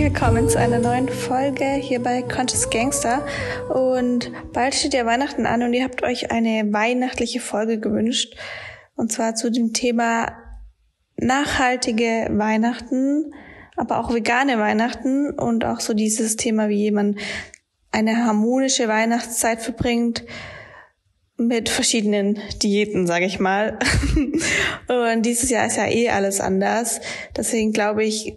willkommen 0.00 0.48
zu 0.48 0.58
einer 0.58 0.78
neuen 0.78 1.08
Folge 1.08 1.64
hier 1.64 2.00
bei 2.00 2.22
Conscious 2.22 2.70
Gangster. 2.70 3.26
Und 3.68 4.30
bald 4.52 4.74
steht 4.74 4.94
ja 4.94 5.04
Weihnachten 5.04 5.44
an 5.44 5.62
und 5.62 5.74
ihr 5.74 5.82
habt 5.82 6.04
euch 6.04 6.30
eine 6.30 6.72
weihnachtliche 6.72 7.40
Folge 7.40 7.80
gewünscht. 7.80 8.36
Und 8.94 9.10
zwar 9.10 9.34
zu 9.34 9.50
dem 9.50 9.72
Thema 9.72 10.32
nachhaltige 11.16 12.28
Weihnachten, 12.30 13.34
aber 13.76 13.98
auch 13.98 14.14
vegane 14.14 14.58
Weihnachten 14.58 15.30
und 15.30 15.64
auch 15.64 15.80
so 15.80 15.94
dieses 15.94 16.36
Thema, 16.36 16.68
wie 16.68 16.78
jemand 16.78 17.18
eine 17.90 18.24
harmonische 18.24 18.86
Weihnachtszeit 18.86 19.60
verbringt 19.60 20.24
mit 21.36 21.68
verschiedenen 21.68 22.38
Diäten, 22.62 23.08
sage 23.08 23.24
ich 23.24 23.40
mal. 23.40 23.78
und 24.88 25.22
dieses 25.22 25.50
Jahr 25.50 25.66
ist 25.66 25.76
ja 25.76 25.88
eh 25.88 26.10
alles 26.10 26.40
anders. 26.40 27.00
Deswegen 27.36 27.72
glaube 27.72 28.04
ich, 28.04 28.36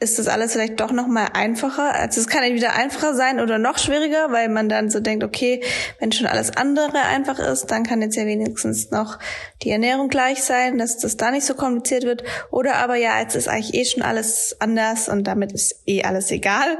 ist 0.00 0.18
das 0.18 0.28
alles 0.28 0.52
vielleicht 0.52 0.80
doch 0.80 0.92
noch 0.92 1.06
mal 1.06 1.28
einfacher. 1.32 1.94
Also 1.94 2.20
es 2.20 2.26
kann 2.26 2.42
entweder 2.42 2.74
einfacher 2.74 3.14
sein 3.14 3.40
oder 3.40 3.58
noch 3.58 3.78
schwieriger, 3.78 4.30
weil 4.30 4.48
man 4.48 4.68
dann 4.68 4.90
so 4.90 5.00
denkt, 5.00 5.24
okay, 5.24 5.62
wenn 5.98 6.12
schon 6.12 6.26
alles 6.26 6.56
andere 6.56 7.00
einfach 7.02 7.38
ist, 7.38 7.66
dann 7.66 7.84
kann 7.84 8.02
jetzt 8.02 8.16
ja 8.16 8.26
wenigstens 8.26 8.90
noch 8.90 9.18
die 9.62 9.70
Ernährung 9.70 10.08
gleich 10.08 10.42
sein, 10.42 10.78
dass 10.78 10.98
das 10.98 11.16
da 11.16 11.30
nicht 11.30 11.46
so 11.46 11.54
kompliziert 11.54 12.04
wird. 12.04 12.24
Oder 12.50 12.76
aber 12.76 12.96
ja, 12.96 13.20
jetzt 13.20 13.36
ist 13.36 13.48
eigentlich 13.48 13.74
eh 13.74 13.84
schon 13.84 14.02
alles 14.02 14.56
anders 14.58 15.08
und 15.08 15.24
damit 15.24 15.52
ist 15.52 15.82
eh 15.86 16.02
alles 16.02 16.30
egal. 16.30 16.78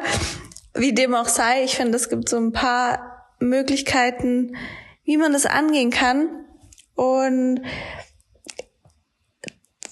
Wie 0.75 0.93
dem 0.93 1.15
auch 1.15 1.29
sei, 1.29 1.63
ich 1.65 1.77
finde, 1.77 1.97
es 1.97 2.09
gibt 2.09 2.29
so 2.29 2.37
ein 2.37 2.53
paar 2.53 3.27
Möglichkeiten, 3.39 4.57
wie 5.05 5.17
man 5.17 5.33
das 5.33 5.47
angehen 5.47 5.91
kann. 5.91 6.29
Und 6.97 7.61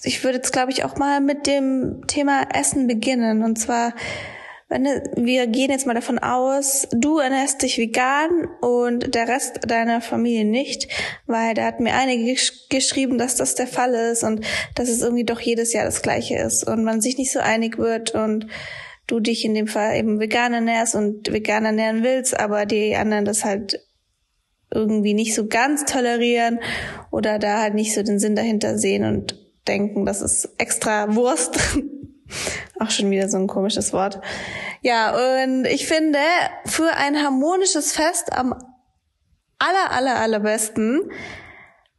ich 0.03 0.23
würde 0.23 0.37
jetzt, 0.37 0.51
glaube 0.51 0.71
ich, 0.71 0.83
auch 0.83 0.97
mal 0.97 1.21
mit 1.21 1.47
dem 1.47 2.01
Thema 2.07 2.47
Essen 2.53 2.87
beginnen. 2.87 3.43
Und 3.43 3.57
zwar, 3.57 3.93
wenn 4.69 4.85
wir 5.15 5.47
gehen 5.47 5.71
jetzt 5.71 5.87
mal 5.87 5.93
davon 5.93 6.19
aus, 6.19 6.87
du 6.91 7.19
ernährst 7.19 7.61
dich 7.61 7.77
vegan 7.77 8.47
und 8.61 9.15
der 9.15 9.27
Rest 9.27 9.59
deiner 9.67 10.01
Familie 10.01 10.45
nicht, 10.45 10.87
weil 11.25 11.53
da 11.53 11.65
hat 11.65 11.79
mir 11.79 11.93
einige 11.93 12.25
gesch 12.25 12.67
geschrieben, 12.69 13.17
dass 13.17 13.35
das 13.35 13.55
der 13.55 13.67
Fall 13.67 13.93
ist 13.93 14.23
und 14.23 14.45
dass 14.75 14.89
es 14.89 15.01
irgendwie 15.01 15.25
doch 15.25 15.39
jedes 15.39 15.73
Jahr 15.73 15.85
das 15.85 16.01
Gleiche 16.01 16.35
ist 16.35 16.67
und 16.67 16.83
man 16.83 17.01
sich 17.01 17.17
nicht 17.17 17.31
so 17.31 17.39
einig 17.39 17.77
wird 17.77 18.11
und 18.11 18.47
du 19.07 19.19
dich 19.19 19.45
in 19.45 19.53
dem 19.53 19.67
Fall 19.67 19.95
eben 19.97 20.19
vegan 20.19 20.53
ernährst 20.53 20.95
und 20.95 21.31
vegan 21.31 21.65
ernähren 21.65 22.03
willst, 22.03 22.39
aber 22.39 22.65
die 22.65 22.95
anderen 22.95 23.25
das 23.25 23.45
halt 23.45 23.79
irgendwie 24.73 25.13
nicht 25.13 25.35
so 25.35 25.47
ganz 25.47 25.85
tolerieren 25.85 26.59
oder 27.11 27.37
da 27.37 27.61
halt 27.61 27.75
nicht 27.75 27.93
so 27.93 28.01
den 28.01 28.17
Sinn 28.17 28.35
dahinter 28.35 28.77
sehen 28.77 29.05
und 29.05 29.42
denken, 29.67 30.05
das 30.05 30.21
ist 30.21 30.49
extra 30.57 31.15
Wurst. 31.15 31.59
Auch 32.79 32.89
schon 32.89 33.11
wieder 33.11 33.29
so 33.29 33.37
ein 33.37 33.47
komisches 33.47 33.93
Wort. 33.93 34.19
Ja, 34.81 35.43
und 35.43 35.65
ich 35.65 35.87
finde, 35.87 36.19
für 36.65 36.91
ein 36.95 37.21
harmonisches 37.21 37.93
Fest 37.93 38.33
am 38.33 38.53
aller, 39.59 39.91
aller, 39.91 40.19
allerbesten, 40.19 41.11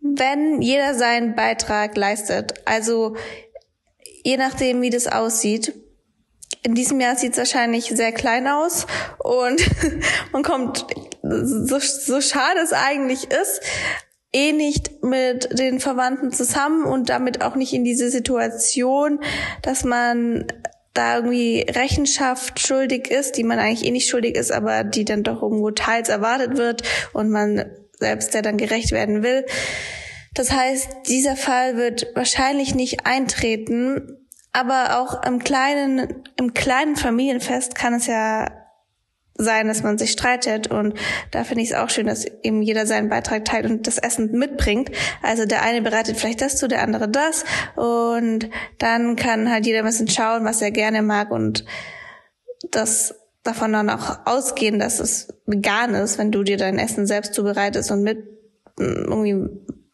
wenn 0.01 0.61
jeder 0.61 0.95
seinen 0.95 1.35
Beitrag 1.35 1.97
leistet. 1.97 2.55
Also, 2.67 3.17
je 4.23 4.37
nachdem, 4.37 4.83
wie 4.83 4.91
das 4.91 5.07
aussieht. 5.07 5.75
In 6.63 6.75
diesem 6.75 6.99
Jahr 7.01 7.17
sieht 7.17 7.33
es 7.33 7.39
wahrscheinlich 7.39 7.87
sehr 7.87 8.13
klein 8.13 8.49
aus 8.49 8.87
und 9.19 9.63
man 10.33 10.43
kommt, 10.43 10.87
so, 11.23 11.79
so 11.79 12.21
schade 12.23 12.61
es 12.61 12.73
eigentlich 12.73 13.31
ist, 13.31 13.61
eh 14.35 14.53
nicht 14.53 15.03
mit 15.03 15.59
den 15.59 15.81
Verwandten 15.81 16.33
zusammen 16.33 16.85
und 16.85 17.09
damit 17.09 17.43
auch 17.43 17.55
nicht 17.55 17.73
in 17.73 17.85
diese 17.85 18.11
Situation, 18.11 19.21
dass 19.63 19.85
man 19.85 20.47
da 20.93 21.17
irgendwie 21.17 21.67
Rechenschaft 21.69 22.61
schuldig 22.61 23.11
ist, 23.11 23.37
die 23.37 23.45
man 23.45 23.59
eigentlich 23.59 23.85
eh 23.85 23.91
nicht 23.91 24.09
schuldig 24.09 24.37
ist, 24.37 24.53
aber 24.53 24.85
die 24.85 25.05
dann 25.05 25.23
doch 25.23 25.43
irgendwo 25.43 25.71
teils 25.71 26.09
erwartet 26.09 26.57
wird 26.57 26.83
und 27.13 27.31
man 27.31 27.65
selbst 27.99 28.35
der 28.35 28.43
dann 28.43 28.57
gerecht 28.57 28.93
werden 28.93 29.23
will. 29.23 29.45
Das 30.35 30.51
heißt, 30.53 30.89
dieser 31.09 31.37
Fall 31.37 31.77
wird 31.77 32.09
wahrscheinlich 32.15 32.75
nicht 32.75 33.07
eintreten, 33.07 34.19
aber 34.53 34.99
auch 34.99 35.25
im 35.25 35.41
kleinen, 35.41 36.25
im 36.37 36.55
kleinen 36.55 36.97
Familienfest 36.97 37.75
kann 37.75 37.95
es 37.95 38.07
ja 38.07 38.64
sein, 39.37 39.67
dass 39.69 39.83
man 39.83 39.99
sich 39.99 40.13
streitet. 40.13 40.69
Und 40.69 40.95
da 41.31 41.45
finde 41.45 41.63
ich 41.63 41.71
es 41.71 41.77
auch 41.77 41.91
schön, 41.91 42.07
dass 42.07 42.25
eben 42.43 42.63
jeder 42.63 42.87
seinen 42.87 43.09
Beitrag 43.09 43.45
teilt 43.45 43.67
und 43.67 43.87
das 43.87 43.99
Essen 43.99 44.31
mitbringt. 44.33 44.91
Also 45.23 45.45
der 45.45 45.63
eine 45.63 45.83
bereitet 45.83 46.17
vielleicht 46.17 46.41
das 46.41 46.57
zu, 46.57 46.69
der 46.69 46.83
andere 46.83 47.09
das. 47.09 47.45
Und 47.77 48.51
dann 48.79 49.17
kann 49.17 49.51
halt 49.51 49.67
jeder 49.67 49.81
ein 49.81 49.87
bisschen 49.87 50.09
schauen, 50.09 50.45
was 50.45 50.63
er 50.63 50.71
gerne 50.71 51.03
mag 51.03 51.31
und 51.31 51.65
das 52.71 53.15
davon 53.43 53.73
dann 53.73 53.91
auch 53.91 54.21
ausgehen, 54.25 54.79
dass 54.79 55.01
es 55.01 55.29
vegan 55.47 55.95
ist, 55.95 56.19
wenn 56.19 56.33
du 56.33 56.43
dir 56.43 56.57
dein 56.57 56.79
Essen 56.79 57.07
selbst 57.07 57.35
zubereitest 57.35 57.91
und 57.91 58.03
mit 58.03 58.19
mm, 58.79 59.13
irgendwie 59.13 59.49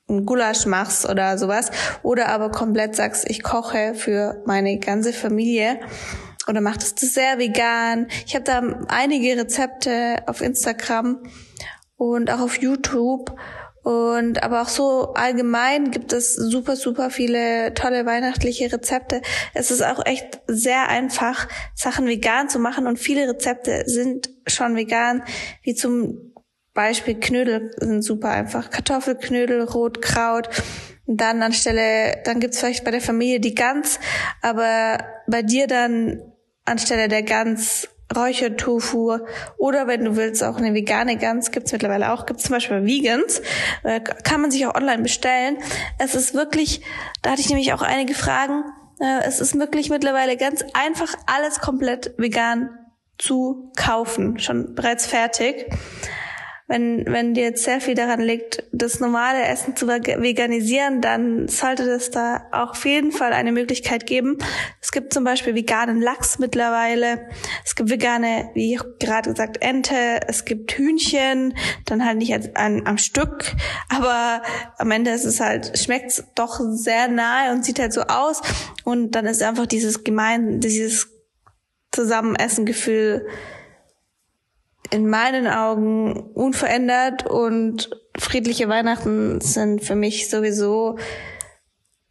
ein 0.09 0.27
Gulasch 0.27 0.67
machst 0.67 1.09
oder 1.09 1.37
sowas. 1.39 1.71
Oder 2.03 2.29
aber 2.29 2.51
komplett 2.51 2.95
sagst, 2.95 3.29
ich 3.29 3.43
koche 3.43 3.95
für 3.95 4.43
meine 4.47 4.79
ganze 4.79 5.13
Familie 5.13 5.81
oder 6.49 6.61
macht 6.61 6.83
das 6.83 6.95
Dessert 6.95 7.39
vegan. 7.39 8.09
Ich 8.27 8.35
habe 8.35 8.45
da 8.45 8.61
einige 8.89 9.37
Rezepte 9.37 10.23
auf 10.27 10.41
Instagram 10.41 11.23
und 11.97 12.31
auch 12.31 12.41
auf 12.41 12.61
YouTube. 12.61 13.37
Und 13.83 14.43
aber 14.43 14.61
auch 14.61 14.69
so 14.69 15.15
allgemein 15.15 15.91
gibt 15.91 16.13
es 16.13 16.35
super, 16.35 16.77
super 16.77 17.09
viele 17.09 17.73
tolle 17.73 18.05
weihnachtliche 18.05 18.71
Rezepte. 18.71 19.23
Es 19.55 19.71
ist 19.71 19.83
auch 19.83 20.05
echt 20.05 20.41
sehr 20.47 20.89
einfach, 20.89 21.49
Sachen 21.75 22.07
vegan 22.07 22.51
zu 22.51 22.59
machen 22.59 22.87
und 22.87 22.99
viele 22.99 23.27
Rezepte 23.29 23.85
sind 23.87 24.29
schon 24.47 24.77
vegan, 24.77 25.23
wie 25.63 25.75
zum 25.75 26.35
Beispiel 26.75 27.19
Knödel 27.19 27.71
sind 27.79 28.03
super 28.03 28.31
einfach. 28.31 28.71
Kartoffelknödel, 28.71 29.63
Rotkraut. 29.63 30.49
Dann 31.07 31.43
anstelle, 31.43 32.21
dann 32.25 32.39
gibt's 32.39 32.61
vielleicht 32.61 32.85
bei 32.85 32.93
der 32.93 33.01
Familie 33.01 33.41
die 33.41 33.55
Gans, 33.55 33.99
aber 34.43 34.99
bei 35.27 35.43
dir 35.43 35.67
dann 35.67 36.30
anstelle 36.71 37.09
der 37.09 37.23
Gans 37.23 37.89
Räuchertofu 38.17 39.19
oder 39.57 39.87
wenn 39.87 40.05
du 40.05 40.17
willst 40.17 40.43
auch 40.43 40.57
eine 40.57 40.75
vegane 40.75 41.17
Gans 41.17 41.53
gibt's 41.53 41.71
mittlerweile 41.71 42.13
auch. 42.13 42.27
Gibt's 42.27 42.45
zum 42.45 42.55
Beispiel 42.55 42.85
Vegans. 42.85 43.41
Äh, 43.85 44.01
kann 44.01 44.41
man 44.41 44.51
sich 44.51 44.67
auch 44.67 44.75
online 44.75 45.03
bestellen. 45.03 45.59
Es 45.99 46.15
ist 46.15 46.35
wirklich 46.35 46.83
da 47.23 47.31
hatte 47.31 47.41
ich 47.41 47.49
nämlich 47.49 47.73
auch 47.73 47.83
einige 47.83 48.15
Fragen 48.15 48.65
äh, 49.01 49.25
es 49.25 49.41
ist 49.41 49.59
wirklich 49.59 49.91
mittlerweile 49.91 50.37
ganz 50.37 50.65
einfach 50.75 51.15
alles 51.27 51.61
komplett 51.61 52.15
vegan 52.19 52.71
zu 53.19 53.73
kaufen. 53.77 54.39
Schon 54.39 54.75
bereits 54.75 55.07
fertig 55.07 55.67
wenn, 56.71 57.05
wenn 57.07 57.35
dir 57.35 57.43
jetzt 57.43 57.65
sehr 57.65 57.81
viel 57.81 57.97
daran 57.97 58.21
liegt, 58.21 58.63
das 58.71 59.01
normale 59.01 59.43
Essen 59.43 59.75
zu 59.75 59.89
veganisieren, 59.89 61.01
dann 61.01 61.49
sollte 61.49 61.83
es 61.83 62.13
da 62.13 62.47
auch 62.53 62.71
auf 62.71 62.85
jeden 62.85 63.11
Fall 63.11 63.33
eine 63.33 63.51
Möglichkeit 63.51 64.07
geben. 64.07 64.39
Es 64.81 64.93
gibt 64.93 65.13
zum 65.13 65.25
Beispiel 65.25 65.57
veganen 65.57 66.01
Lachs 66.01 66.39
mittlerweile. 66.39 67.27
Es 67.65 67.75
gibt 67.75 67.91
vegane, 67.91 68.51
wie 68.55 68.79
gerade 69.01 69.31
gesagt, 69.31 69.61
Ente. 69.63 70.21
Es 70.29 70.45
gibt 70.45 70.71
Hühnchen, 70.79 71.57
dann 71.87 72.07
halt 72.07 72.19
nicht 72.19 72.57
an, 72.57 72.87
am 72.87 72.99
Stück, 72.99 73.53
aber 73.89 74.41
am 74.79 74.93
Ende 74.93 75.11
ist 75.11 75.25
es 75.25 75.41
halt, 75.41 75.77
schmeckt 75.77 76.23
doch 76.37 76.61
sehr 76.71 77.09
nahe 77.09 77.53
und 77.53 77.65
sieht 77.65 77.81
halt 77.81 77.93
so 77.93 78.03
aus. 78.03 78.43
Und 78.85 79.17
dann 79.17 79.27
ist 79.27 79.43
einfach 79.43 79.67
dieses 79.67 80.05
gemein, 80.05 80.61
dieses 80.61 81.09
Zusammenessen-Gefühl 81.91 83.27
in 84.91 85.09
meinen 85.09 85.47
Augen 85.47 86.13
unverändert 86.35 87.27
und 87.27 87.91
friedliche 88.19 88.69
Weihnachten 88.69 89.41
sind 89.41 89.83
für 89.83 89.95
mich 89.95 90.29
sowieso 90.29 90.99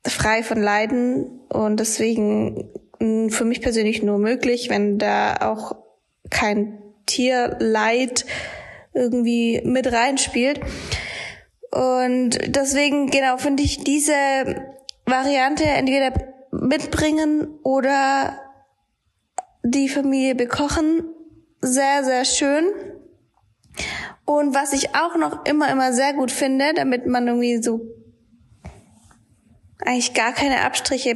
frei 0.05 0.43
von 0.43 0.61
Leiden 0.61 1.41
und 1.49 1.79
deswegen 1.79 2.71
mm, 2.99 3.29
für 3.29 3.45
mich 3.45 3.61
persönlich 3.61 4.01
nur 4.01 4.17
möglich, 4.17 4.69
wenn 4.69 4.97
da 4.97 5.35
auch 5.41 5.75
kein 6.29 6.81
Tierleid 7.05 8.25
irgendwie 8.93 9.61
mit 9.63 9.91
reinspielt. 9.91 10.61
Und 11.71 12.39
deswegen, 12.55 13.11
genau, 13.11 13.37
finde 13.37 13.63
ich 13.63 13.83
diese 13.83 14.13
Variante 15.05 15.65
entweder 15.65 16.13
mitbringen 16.51 17.59
oder 17.63 18.39
die 19.63 19.89
Familie 19.89 20.35
bekochen 20.35 21.03
sehr, 21.61 22.03
sehr 22.03 22.25
schön. 22.25 22.65
Und 24.25 24.53
was 24.53 24.73
ich 24.73 24.95
auch 24.95 25.15
noch 25.15 25.45
immer, 25.45 25.71
immer 25.71 25.93
sehr 25.93 26.13
gut 26.13 26.31
finde, 26.31 26.73
damit 26.75 27.07
man 27.07 27.27
irgendwie 27.27 27.61
so 27.63 27.81
eigentlich 29.85 30.13
gar 30.13 30.33
keine 30.33 30.61
Abstriche 30.61 31.15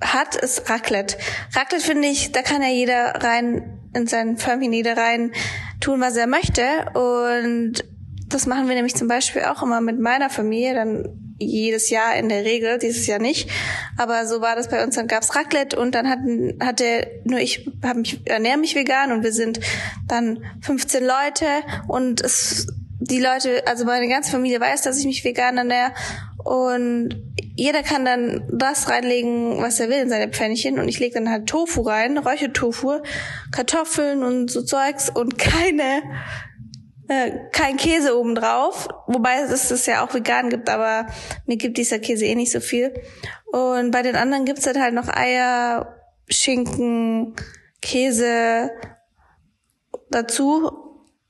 hat, 0.00 0.36
ist 0.36 0.68
Raclette. 0.68 1.16
Raclette 1.54 1.84
finde 1.84 2.08
ich, 2.08 2.32
da 2.32 2.42
kann 2.42 2.62
ja 2.62 2.68
jeder 2.68 3.22
rein 3.22 3.78
in 3.94 4.06
sein 4.06 4.36
Familie 4.36 4.96
rein 4.96 5.32
tun, 5.80 6.00
was 6.00 6.16
er 6.16 6.26
möchte. 6.26 6.62
Und 6.94 7.84
das 8.28 8.46
machen 8.46 8.68
wir 8.68 8.74
nämlich 8.74 8.94
zum 8.94 9.08
Beispiel 9.08 9.42
auch 9.42 9.62
immer 9.62 9.80
mit 9.80 9.98
meiner 10.00 10.30
Familie. 10.30 10.74
Dann 10.74 11.21
jedes 11.44 11.90
Jahr 11.90 12.16
in 12.16 12.28
der 12.28 12.44
Regel, 12.44 12.78
dieses 12.78 13.06
Jahr 13.06 13.18
nicht. 13.18 13.48
Aber 13.96 14.26
so 14.26 14.40
war 14.40 14.56
das 14.56 14.68
bei 14.68 14.82
uns. 14.84 14.96
Dann 14.96 15.06
gab's 15.06 15.34
Raclette 15.34 15.78
und 15.78 15.94
dann 15.94 16.08
hatten, 16.08 16.58
hatte 16.60 17.06
nur 17.24 17.38
ich 17.38 17.68
hab 17.82 17.96
mich, 17.96 18.20
ernähre 18.24 18.58
mich 18.58 18.74
vegan 18.74 19.12
und 19.12 19.22
wir 19.22 19.32
sind 19.32 19.60
dann 20.08 20.44
15 20.62 21.04
Leute 21.04 21.46
und 21.88 22.20
es, 22.20 22.66
die 23.00 23.20
Leute, 23.20 23.66
also 23.66 23.84
meine 23.84 24.08
ganze 24.08 24.30
Familie 24.30 24.60
weiß, 24.60 24.82
dass 24.82 24.98
ich 24.98 25.06
mich 25.06 25.24
vegan 25.24 25.58
ernähre 25.58 25.92
und 26.44 27.20
jeder 27.54 27.82
kann 27.82 28.04
dann 28.04 28.44
das 28.50 28.88
reinlegen, 28.88 29.58
was 29.60 29.78
er 29.78 29.88
will 29.88 29.98
in 29.98 30.08
seine 30.08 30.28
Pfännchen 30.28 30.78
und 30.78 30.88
ich 30.88 30.98
lege 30.98 31.14
dann 31.14 31.30
halt 31.30 31.46
Tofu 31.46 31.82
rein, 31.82 32.18
Räuchertofu, 32.18 33.00
Kartoffeln 33.50 34.22
und 34.22 34.50
so 34.50 34.62
Zeugs 34.62 35.10
und 35.10 35.38
keine 35.38 36.02
äh, 37.08 37.32
kein 37.52 37.76
Käse 37.76 38.18
obendrauf, 38.18 38.88
wobei 39.06 39.40
es 39.40 39.68
das 39.68 39.86
ja 39.86 40.04
auch 40.04 40.14
vegan 40.14 40.50
gibt, 40.50 40.68
aber 40.70 41.06
mir 41.46 41.56
gibt 41.56 41.78
dieser 41.78 41.98
Käse 41.98 42.26
eh 42.26 42.34
nicht 42.34 42.52
so 42.52 42.60
viel. 42.60 42.94
Und 43.50 43.90
bei 43.90 44.02
den 44.02 44.16
anderen 44.16 44.44
gibt's 44.44 44.66
halt, 44.66 44.78
halt 44.78 44.94
noch 44.94 45.08
Eier, 45.08 45.98
Schinken, 46.28 47.34
Käse 47.80 48.70
dazu. 50.10 50.70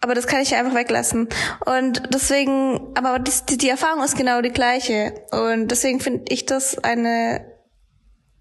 Aber 0.00 0.14
das 0.14 0.26
kann 0.26 0.40
ich 0.40 0.50
ja 0.50 0.58
einfach 0.58 0.74
weglassen. 0.74 1.28
Und 1.64 2.12
deswegen, 2.12 2.92
aber 2.94 3.18
die, 3.18 3.56
die 3.56 3.68
Erfahrung 3.68 4.02
ist 4.04 4.16
genau 4.16 4.40
die 4.40 4.50
gleiche. 4.50 5.14
Und 5.30 5.68
deswegen 5.68 6.00
finde 6.00 6.24
ich 6.28 6.44
das 6.44 6.78
eine, 6.78 7.46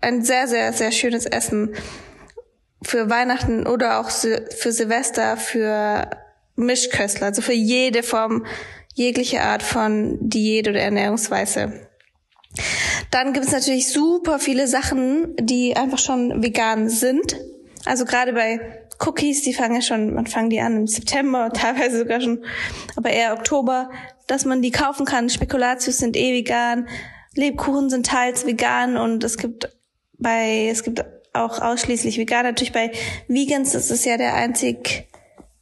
ein 0.02 0.24
sehr, 0.24 0.48
sehr, 0.48 0.74
sehr 0.74 0.92
schönes 0.92 1.26
Essen 1.26 1.76
für 2.84 3.12
Weihnachten 3.12 3.68
oder 3.68 4.00
auch 4.00 4.10
für 4.10 4.72
Silvester, 4.72 5.38
für 5.38 6.10
Mischköstler, 6.66 7.28
also 7.28 7.42
für 7.42 7.54
jede 7.54 8.04
Form, 8.04 8.46
jegliche 8.94 9.42
Art 9.42 9.64
von 9.64 10.18
Diät 10.22 10.68
oder 10.68 10.80
Ernährungsweise. 10.80 11.88
Dann 13.12 13.34
gibt 13.34 13.46
es 13.46 13.52
natürlich 13.52 13.92
super 13.92 14.40
viele 14.40 14.68
Sachen, 14.68 15.36
die 15.40 15.76
einfach 15.76 16.00
schon 16.00 16.44
vegan 16.44 16.90
sind. 16.90 17.38
Also 17.86 18.06
gerade 18.06 18.34
bei 18.34 18.60
Cookies, 19.00 19.42
die 19.42 19.54
fangen 19.54 19.76
ja 19.76 19.82
schon, 19.82 20.14
man 20.14 20.28
fangen 20.28 20.50
die 20.50 20.62
an 20.62 20.78
im 20.78 20.88
September, 20.88 21.50
teilweise 21.54 22.00
sogar 22.00 22.22
schon, 22.22 22.44
aber 22.96 23.10
eher 23.10 23.34
Oktober, 23.34 23.90
dass 24.28 24.46
man 24.46 24.62
die 24.62 24.72
kaufen 24.72 25.06
kann. 25.06 25.30
Spekulatius 25.30 25.98
sind 25.98 26.16
eh 26.16 26.34
vegan, 26.34 26.88
Lebkuchen 27.36 27.90
sind 27.90 28.06
teils 28.06 28.46
vegan 28.46 28.98
und 28.98 29.24
es 29.24 29.38
gibt 29.38 29.70
bei, 30.18 30.68
es 30.70 30.84
gibt 30.84 31.04
auch 31.34 31.60
ausschließlich 31.62 32.18
vegan. 32.18 32.44
Natürlich 32.44 32.74
bei 32.74 32.92
Vegans, 33.28 33.74
ist 33.74 34.06
ja 34.06 34.18
der 34.18 34.36
einzig 34.36 35.08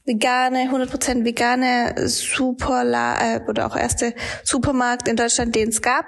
vegane, 0.09 0.69
100% 0.71 1.23
vegane 1.23 1.93
Superla 2.07 3.35
äh, 3.35 3.41
oder 3.47 3.67
auch 3.67 3.75
erste 3.75 4.13
Supermarkt 4.43 5.07
in 5.07 5.15
Deutschland, 5.15 5.55
den 5.55 5.69
es 5.69 5.81
gab. 5.81 6.05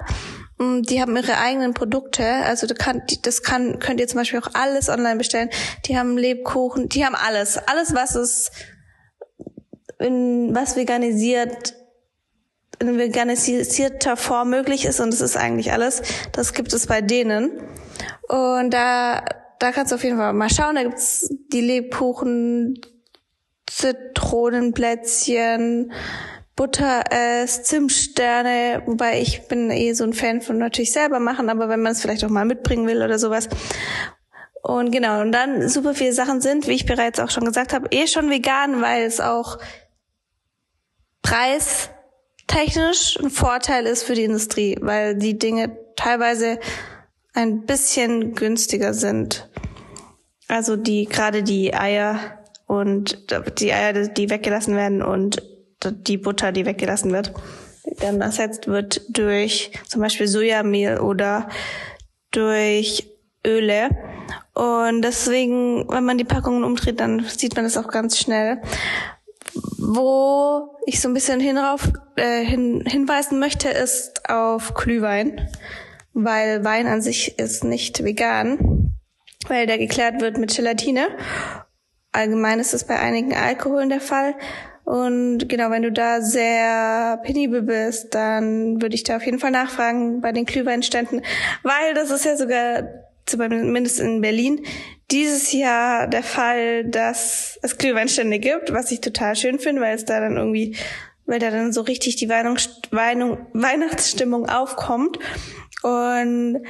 Mm, 0.57 0.81
die 0.81 0.99
haben 0.99 1.15
ihre 1.15 1.37
eigenen 1.37 1.73
Produkte, 1.75 2.25
also 2.25 2.65
das 2.65 2.77
kann, 2.77 3.03
das 3.21 3.43
kann, 3.43 3.77
könnt 3.77 3.99
ihr 3.99 4.07
zum 4.07 4.17
Beispiel 4.17 4.39
auch 4.39 4.53
alles 4.53 4.89
online 4.89 5.17
bestellen. 5.17 5.49
Die 5.85 5.97
haben 5.97 6.17
Lebkuchen, 6.17 6.89
die 6.89 7.05
haben 7.05 7.15
alles, 7.15 7.57
alles 7.57 7.93
was 7.93 8.15
es 8.15 8.51
in 9.99 10.53
was 10.53 10.75
veganisiert 10.75 11.75
in 12.79 12.97
veganisierter 12.97 14.17
Form 14.17 14.49
möglich 14.49 14.85
ist 14.85 14.99
und 14.99 15.13
es 15.13 15.21
ist 15.21 15.37
eigentlich 15.37 15.71
alles, 15.71 16.01
das 16.31 16.53
gibt 16.53 16.73
es 16.73 16.87
bei 16.87 17.01
denen. 17.01 17.51
Und 18.27 18.71
da 18.71 19.23
da 19.61 19.71
kannst 19.71 19.91
du 19.91 19.95
auf 19.95 20.03
jeden 20.03 20.17
Fall 20.17 20.33
mal 20.33 20.49
schauen, 20.49 20.75
da 20.75 20.81
gibt's 20.81 21.29
die 21.53 21.61
Lebkuchen, 21.61 22.81
Zitronenplätzchen, 23.73 25.93
Buttereis, 26.55 27.63
Zimtsterne, 27.63 28.83
wobei 28.85 29.19
ich 29.21 29.47
bin 29.47 29.71
eh 29.71 29.93
so 29.93 30.03
ein 30.03 30.13
Fan 30.13 30.41
von 30.41 30.57
natürlich 30.57 30.91
selber 30.91 31.19
machen, 31.19 31.49
aber 31.49 31.69
wenn 31.69 31.81
man 31.81 31.93
es 31.93 32.01
vielleicht 32.01 32.25
auch 32.25 32.29
mal 32.29 32.45
mitbringen 32.45 32.87
will 32.87 33.01
oder 33.01 33.17
sowas. 33.17 33.47
Und 34.61 34.91
genau, 34.91 35.21
und 35.21 35.31
dann 35.31 35.69
super 35.69 35.95
viele 35.95 36.11
Sachen 36.13 36.41
sind, 36.41 36.67
wie 36.67 36.73
ich 36.73 36.85
bereits 36.85 37.19
auch 37.19 37.31
schon 37.31 37.45
gesagt 37.45 37.73
habe, 37.73 37.87
eh 37.91 38.05
schon 38.07 38.29
vegan, 38.29 38.81
weil 38.81 39.03
es 39.03 39.21
auch 39.21 39.57
preistechnisch 41.23 43.17
ein 43.19 43.31
Vorteil 43.31 43.87
ist 43.87 44.03
für 44.03 44.15
die 44.15 44.25
Industrie, 44.25 44.77
weil 44.81 45.15
die 45.15 45.39
Dinge 45.39 45.77
teilweise 45.95 46.59
ein 47.33 47.65
bisschen 47.65 48.35
günstiger 48.35 48.93
sind. 48.93 49.49
Also 50.47 50.75
die, 50.75 51.05
gerade 51.05 51.41
die 51.41 51.73
Eier 51.73 52.40
und 52.71 53.17
die 53.59 53.73
Eier, 53.73 53.91
die 53.91 54.29
weggelassen 54.29 54.77
werden 54.77 55.01
und 55.01 55.43
die 55.83 56.15
Butter, 56.15 56.53
die 56.53 56.65
weggelassen 56.65 57.11
wird, 57.11 57.33
dann 57.99 58.21
ersetzt 58.21 58.67
wird 58.67 59.01
durch 59.09 59.73
zum 59.89 59.99
Beispiel 59.99 60.25
Sojamehl 60.25 60.99
oder 60.99 61.49
durch 62.31 63.11
Öle. 63.45 63.89
Und 64.53 65.01
deswegen, 65.01 65.85
wenn 65.89 66.05
man 66.05 66.17
die 66.17 66.23
Packungen 66.23 66.63
umdreht, 66.63 67.01
dann 67.01 67.25
sieht 67.25 67.57
man 67.57 67.65
das 67.65 67.75
auch 67.75 67.89
ganz 67.89 68.17
schnell. 68.17 68.61
Wo 69.77 70.77
ich 70.85 71.01
so 71.01 71.09
ein 71.09 71.13
bisschen 71.13 71.41
hinauf, 71.41 71.91
äh, 72.15 72.45
hin, 72.45 72.85
hinweisen 72.87 73.37
möchte, 73.39 73.67
ist 73.67 74.29
auf 74.29 74.75
Glühwein, 74.75 75.49
weil 76.13 76.63
Wein 76.63 76.87
an 76.87 77.01
sich 77.01 77.37
ist 77.37 77.65
nicht 77.65 78.05
vegan, 78.05 78.93
weil 79.49 79.67
der 79.67 79.77
geklärt 79.77 80.21
wird 80.21 80.37
mit 80.37 80.55
Gelatine 80.55 81.09
Allgemein 82.11 82.59
ist 82.59 82.73
es 82.73 82.85
bei 82.85 82.99
einigen 82.99 83.33
Alkoholen 83.33 83.89
der 83.89 84.01
Fall. 84.01 84.35
Und 84.83 85.47
genau, 85.47 85.69
wenn 85.69 85.83
du 85.83 85.91
da 85.91 86.21
sehr 86.21 87.19
penibel 87.23 87.61
bist, 87.61 88.15
dann 88.15 88.81
würde 88.81 88.95
ich 88.95 89.03
da 89.03 89.17
auf 89.17 89.25
jeden 89.25 89.37
Fall 89.39 89.51
nachfragen 89.51 90.21
bei 90.21 90.31
den 90.31 90.45
Glühweinständen, 90.45 91.21
weil 91.63 91.93
das 91.93 92.09
ist 92.09 92.25
ja 92.25 92.35
sogar, 92.35 92.83
zumindest 93.25 93.99
in 93.99 94.21
Berlin, 94.21 94.65
dieses 95.11 95.53
Jahr 95.53 96.07
der 96.07 96.23
Fall, 96.23 96.85
dass 96.85 97.59
es 97.61 97.77
Glühweinstände 97.77 98.39
gibt, 98.39 98.73
was 98.73 98.91
ich 98.91 99.01
total 99.01 99.35
schön 99.35 99.59
finde, 99.59 99.81
weil 99.81 99.95
es 99.95 100.05
da 100.05 100.19
dann 100.19 100.35
irgendwie, 100.35 100.75
weil 101.25 101.37
da 101.39 101.51
dann 101.51 101.71
so 101.71 101.81
richtig 101.81 102.15
die 102.15 102.29
Weihnachtsstimmung 102.29 104.49
aufkommt. 104.49 105.19
Und 105.83 106.65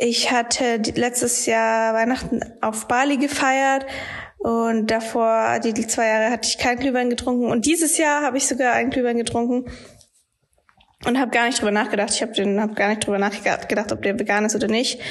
ich 0.00 0.30
hatte 0.30 0.80
letztes 0.94 1.44
Jahr 1.44 1.92
Weihnachten 1.92 2.40
auf 2.62 2.88
Bali 2.88 3.18
gefeiert 3.18 3.84
und 4.38 4.86
davor, 4.90 5.58
die, 5.60 5.74
zwei 5.86 6.06
Jahre, 6.06 6.30
hatte 6.30 6.48
ich 6.48 6.56
keinen 6.56 6.78
Glühwein 6.78 7.10
getrunken. 7.10 7.50
Und 7.50 7.66
dieses 7.66 7.98
Jahr 7.98 8.22
habe 8.22 8.38
ich 8.38 8.46
sogar 8.46 8.72
einen 8.72 8.88
Glühwein 8.88 9.18
getrunken 9.18 9.70
und 11.04 11.20
habe 11.20 11.30
gar 11.30 11.44
nicht 11.44 11.60
drüber 11.60 11.70
nachgedacht. 11.70 12.14
Ich 12.14 12.22
habe 12.22 12.32
hab 12.60 12.76
gar 12.76 12.88
nicht 12.88 13.06
drüber 13.06 13.18
nachgedacht, 13.18 13.92
ob 13.92 14.00
der 14.00 14.18
vegan 14.18 14.46
ist 14.46 14.56
oder 14.56 14.68
nicht. 14.68 15.02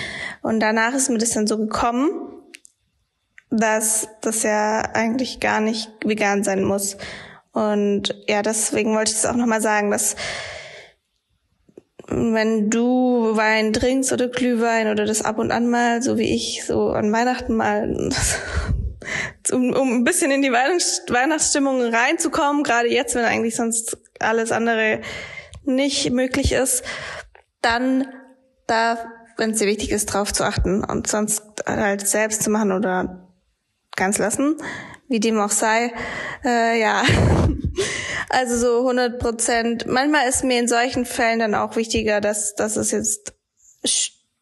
Und 0.41 0.59
danach 0.59 0.95
ist 0.95 1.09
mir 1.09 1.19
das 1.19 1.31
dann 1.31 1.45
so 1.45 1.59
gekommen, 1.59 2.09
dass 3.51 4.07
das 4.21 4.41
ja 4.41 4.81
eigentlich 4.93 5.39
gar 5.39 5.61
nicht 5.61 5.91
vegan 6.03 6.43
sein 6.43 6.63
muss. 6.63 6.97
Und 7.51 8.15
ja, 8.27 8.41
deswegen 8.41 8.95
wollte 8.95 9.11
ich 9.11 9.21
das 9.21 9.31
auch 9.31 9.37
nochmal 9.37 9.61
sagen, 9.61 9.91
dass 9.91 10.15
wenn 12.09 12.69
du 12.69 13.35
Wein 13.35 13.73
trinkst 13.73 14.11
oder 14.11 14.27
Glühwein 14.27 14.89
oder 14.89 15.05
das 15.05 15.23
ab 15.23 15.37
und 15.37 15.51
an 15.51 15.69
mal, 15.69 16.01
so 16.01 16.17
wie 16.17 16.33
ich, 16.33 16.65
so 16.65 16.89
an 16.89 17.11
Weihnachten 17.11 17.55
mal, 17.55 18.09
um, 19.51 19.73
um 19.73 19.93
ein 19.97 20.03
bisschen 20.03 20.31
in 20.31 20.41
die 20.41 20.51
Weihnachts 20.51 21.03
Weihnachtsstimmung 21.07 21.81
reinzukommen, 21.81 22.63
gerade 22.63 22.89
jetzt, 22.89 23.15
wenn 23.15 23.25
eigentlich 23.25 23.55
sonst 23.55 23.97
alles 24.19 24.51
andere 24.51 25.01
nicht 25.63 26.11
möglich 26.11 26.51
ist, 26.51 26.83
dann 27.61 28.07
da, 28.65 28.97
wenn 29.37 29.51
es 29.51 29.59
dir 29.59 29.67
wichtig 29.67 29.91
ist, 29.91 30.07
drauf 30.07 30.33
zu 30.33 30.43
achten 30.43 30.83
und 30.83 31.07
sonst 31.07 31.43
halt 31.65 32.07
selbst 32.07 32.43
zu 32.43 32.49
machen 32.49 32.71
oder 32.71 33.27
ganz 33.95 34.17
lassen, 34.17 34.57
wie 35.09 35.19
dem 35.19 35.39
auch 35.39 35.51
sei, 35.51 35.91
äh, 36.45 36.79
ja. 36.79 37.03
Also 38.31 38.57
so 38.57 38.79
100 38.81 39.17
Prozent. 39.17 39.87
Manchmal 39.87 40.29
ist 40.29 40.43
mir 40.43 40.59
in 40.59 40.67
solchen 40.67 41.05
Fällen 41.05 41.39
dann 41.39 41.55
auch 41.55 41.75
wichtiger, 41.75 42.21
dass, 42.21 42.53
dass 42.53 42.75
es 42.75 42.91
jetzt, 42.91 43.33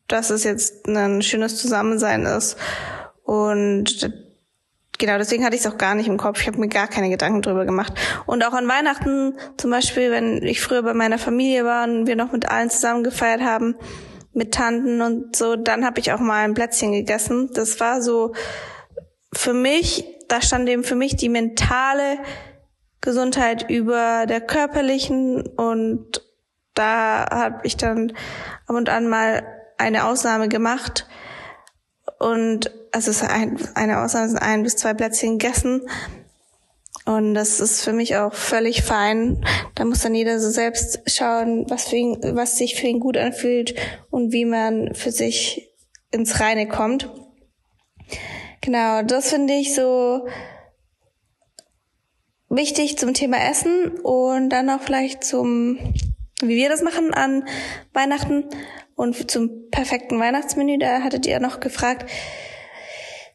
dass 0.10 0.30
es 0.30 0.44
jetzt 0.44 0.88
ein 0.88 1.22
schönes 1.22 1.56
Zusammensein 1.56 2.26
ist. 2.26 2.58
Und 3.24 4.12
genau, 4.98 5.18
deswegen 5.18 5.46
hatte 5.46 5.56
ich 5.56 5.62
es 5.62 5.72
auch 5.72 5.78
gar 5.78 5.96
nicht 5.96 6.08
im 6.08 6.18
Kopf. 6.18 6.42
Ich 6.42 6.48
habe 6.48 6.60
mir 6.60 6.68
gar 6.68 6.88
keine 6.88 7.10
Gedanken 7.10 7.42
drüber 7.42 7.64
gemacht. 7.66 7.94
Und 8.26 8.46
auch 8.46 8.54
an 8.54 8.68
Weihnachten 8.68 9.38
zum 9.56 9.72
Beispiel, 9.72 10.12
wenn 10.12 10.44
ich 10.44 10.60
früher 10.60 10.84
bei 10.84 10.94
meiner 10.94 11.18
Familie 11.18 11.64
war 11.64 11.88
und 11.88 12.08
wir 12.08 12.18
noch 12.18 12.34
mit 12.34 12.50
allen 12.50 12.70
zusammen 12.70 13.06
gefeiert 13.06 13.42
haben, 13.42 13.76
mit 14.34 14.54
Tanten 14.54 15.02
und 15.02 15.34
so, 15.34 15.56
dann 15.56 15.86
habe 15.86 16.02
ich 16.02 16.12
auch 16.12 16.20
mal 16.20 16.44
ein 16.44 16.56
Plätzchen 16.56 16.92
gegessen. 16.92 17.52
Das 17.54 17.80
war 17.80 18.02
so 18.02 18.34
für 19.34 19.54
mich, 19.54 20.06
da 20.28 20.42
stand 20.42 20.68
eben 20.70 20.84
für 20.84 20.96
mich 20.96 21.16
die 21.16 21.30
mentale 21.30 22.18
Gesundheit 23.02 23.70
über 23.70 24.26
der 24.28 24.42
körperlichen 24.42 25.48
und 25.48 26.22
da 26.74 27.28
habe 27.30 27.60
ich 27.64 27.78
dann 27.78 28.12
ab 28.68 28.76
und 28.76 28.90
an 28.90 29.08
mal 29.08 29.44
eine 29.78 30.06
Ausnahme 30.06 30.48
gemacht 30.48 31.08
und 32.20 32.72
es 32.92 33.08
ist 33.08 33.24
ein, 33.24 33.58
eine 33.76 34.02
Ausnahme 34.02 34.30
sind 34.30 34.42
ein 34.42 34.64
bis 34.64 34.76
zwei 34.76 34.94
Plätzchen 34.94 35.38
gegessen 35.38 35.88
Und 37.08 37.36
das 37.36 37.62
ist 37.62 37.84
für 37.84 37.94
mich 37.94 38.18
auch 38.18 38.34
völlig 38.34 38.84
fein. 38.84 39.46
Da 39.76 39.86
muss 39.86 40.02
dann 40.02 40.14
jeder 40.14 40.42
so 40.42 40.50
selbst 40.50 41.00
schauen, 41.08 41.66
was, 41.70 41.88
für 41.88 41.96
ihn, 41.96 42.20
was 42.34 42.58
sich 42.58 42.76
für 42.76 42.88
ihn 42.88 43.00
gut 43.00 43.16
anfühlt 43.16 43.76
und 44.10 44.34
wie 44.34 44.44
man 44.44 44.94
für 44.94 45.12
sich 45.12 45.70
ins 46.12 46.42
Reine 46.42 46.68
kommt. 46.68 47.10
Genau, 48.68 49.02
das 49.02 49.30
finde 49.30 49.54
ich 49.54 49.74
so 49.74 50.28
wichtig 52.50 52.98
zum 52.98 53.14
Thema 53.14 53.38
Essen 53.50 53.92
und 54.04 54.50
dann 54.50 54.70
auch 54.70 54.82
vielleicht 54.82 55.24
zum, 55.24 55.80
wie 56.42 56.58
wir 56.58 56.68
das 56.68 56.82
machen 56.82 57.14
an 57.14 57.48
Weihnachten 57.94 58.44
und 58.98 59.32
zum 59.32 59.70
perfekten 59.72 60.20
Weihnachtsmenü. 60.20 60.80
Da 60.80 61.02
hattet 61.02 61.26
ihr 61.26 61.40
noch 61.40 61.62
gefragt, 61.62 62.12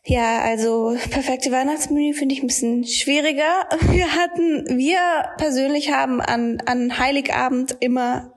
ja, 0.04 0.42
also 0.42 0.94
perfekte 1.10 1.50
Weihnachtsmenü 1.50 2.12
finde 2.12 2.34
ich 2.34 2.42
ein 2.42 2.48
bisschen 2.48 2.84
schwieriger. 2.84 3.66
Wir 3.90 4.14
hatten, 4.14 4.66
wir 4.76 4.98
persönlich 5.38 5.92
haben 5.92 6.20
an, 6.20 6.60
an 6.66 6.98
Heiligabend 6.98 7.74
immer 7.80 8.31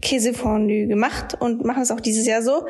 Käsefondue 0.00 0.86
gemacht 0.86 1.36
und 1.38 1.64
machen 1.64 1.82
es 1.82 1.90
auch 1.90 2.00
dieses 2.00 2.26
Jahr 2.26 2.42
so, 2.42 2.66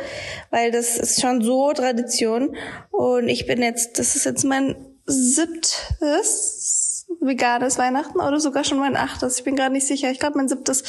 weil 0.51 0.71
das 0.71 0.99
ist 0.99 1.21
schon 1.21 1.43
so 1.43 1.73
Tradition. 1.73 2.57
Und 2.91 3.29
ich 3.29 3.47
bin 3.47 3.63
jetzt, 3.63 3.99
das 3.99 4.17
ist 4.17 4.25
jetzt 4.25 4.45
mein 4.45 4.77
siebtes 5.07 7.07
veganes 7.21 7.79
Weihnachten 7.79 8.21
oder 8.21 8.41
sogar 8.41 8.65
schon 8.65 8.79
mein 8.79 8.97
achtes. 8.97 9.39
Ich 9.39 9.45
bin 9.45 9.57
gerade 9.57 9.73
nicht 9.73 9.87
sicher. 9.87 10.11
Ich 10.11 10.19
glaube 10.19 10.39
mein 10.39 10.49
siebtes. 10.49 10.85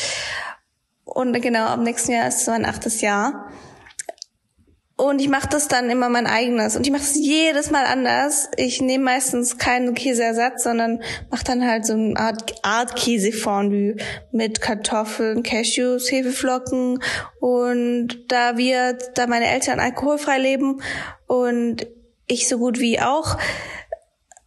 Und 1.03 1.33
genau, 1.41 1.65
am 1.65 1.83
nächsten 1.83 2.11
Jahr 2.11 2.27
ist 2.27 2.41
es 2.41 2.47
mein 2.47 2.65
achtes 2.65 3.01
Jahr. 3.01 3.51
Und 5.01 5.19
ich 5.19 5.29
mache 5.29 5.49
das 5.49 5.67
dann 5.67 5.89
immer 5.89 6.09
mein 6.09 6.27
eigenes. 6.27 6.75
Und 6.75 6.85
ich 6.85 6.91
mache 6.91 7.01
es 7.01 7.15
jedes 7.15 7.71
Mal 7.71 7.85
anders. 7.85 8.49
Ich 8.55 8.81
nehme 8.81 9.05
meistens 9.05 9.57
keinen 9.57 9.95
Käseersatz, 9.95 10.61
sondern 10.61 11.01
mache 11.31 11.43
dann 11.43 11.67
halt 11.67 11.87
so 11.87 11.93
eine 11.93 12.15
Art, 12.15 12.53
Art 12.61 12.95
Käsefondue 12.95 13.95
mit 14.31 14.61
Kartoffeln, 14.61 15.41
Cashews, 15.41 16.11
Hefeflocken. 16.11 16.99
Und 17.39 18.25
da 18.27 18.57
wir, 18.57 18.95
da 19.15 19.25
meine 19.25 19.47
Eltern 19.47 19.79
alkoholfrei 19.79 20.37
leben 20.37 20.83
und 21.25 21.87
ich 22.27 22.47
so 22.47 22.59
gut 22.59 22.79
wie 22.79 22.99
auch, 22.99 23.39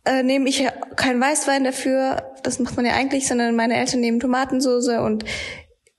äh, 0.04 0.22
nehme 0.22 0.48
ich 0.48 0.68
keinen 0.94 1.20
Weißwein 1.20 1.64
dafür. 1.64 2.32
Das 2.44 2.60
macht 2.60 2.76
man 2.76 2.86
ja 2.86 2.92
eigentlich, 2.92 3.26
sondern 3.26 3.56
meine 3.56 3.74
Eltern 3.74 3.98
nehmen 3.98 4.20
Tomatensoße 4.20 5.02
und 5.02 5.24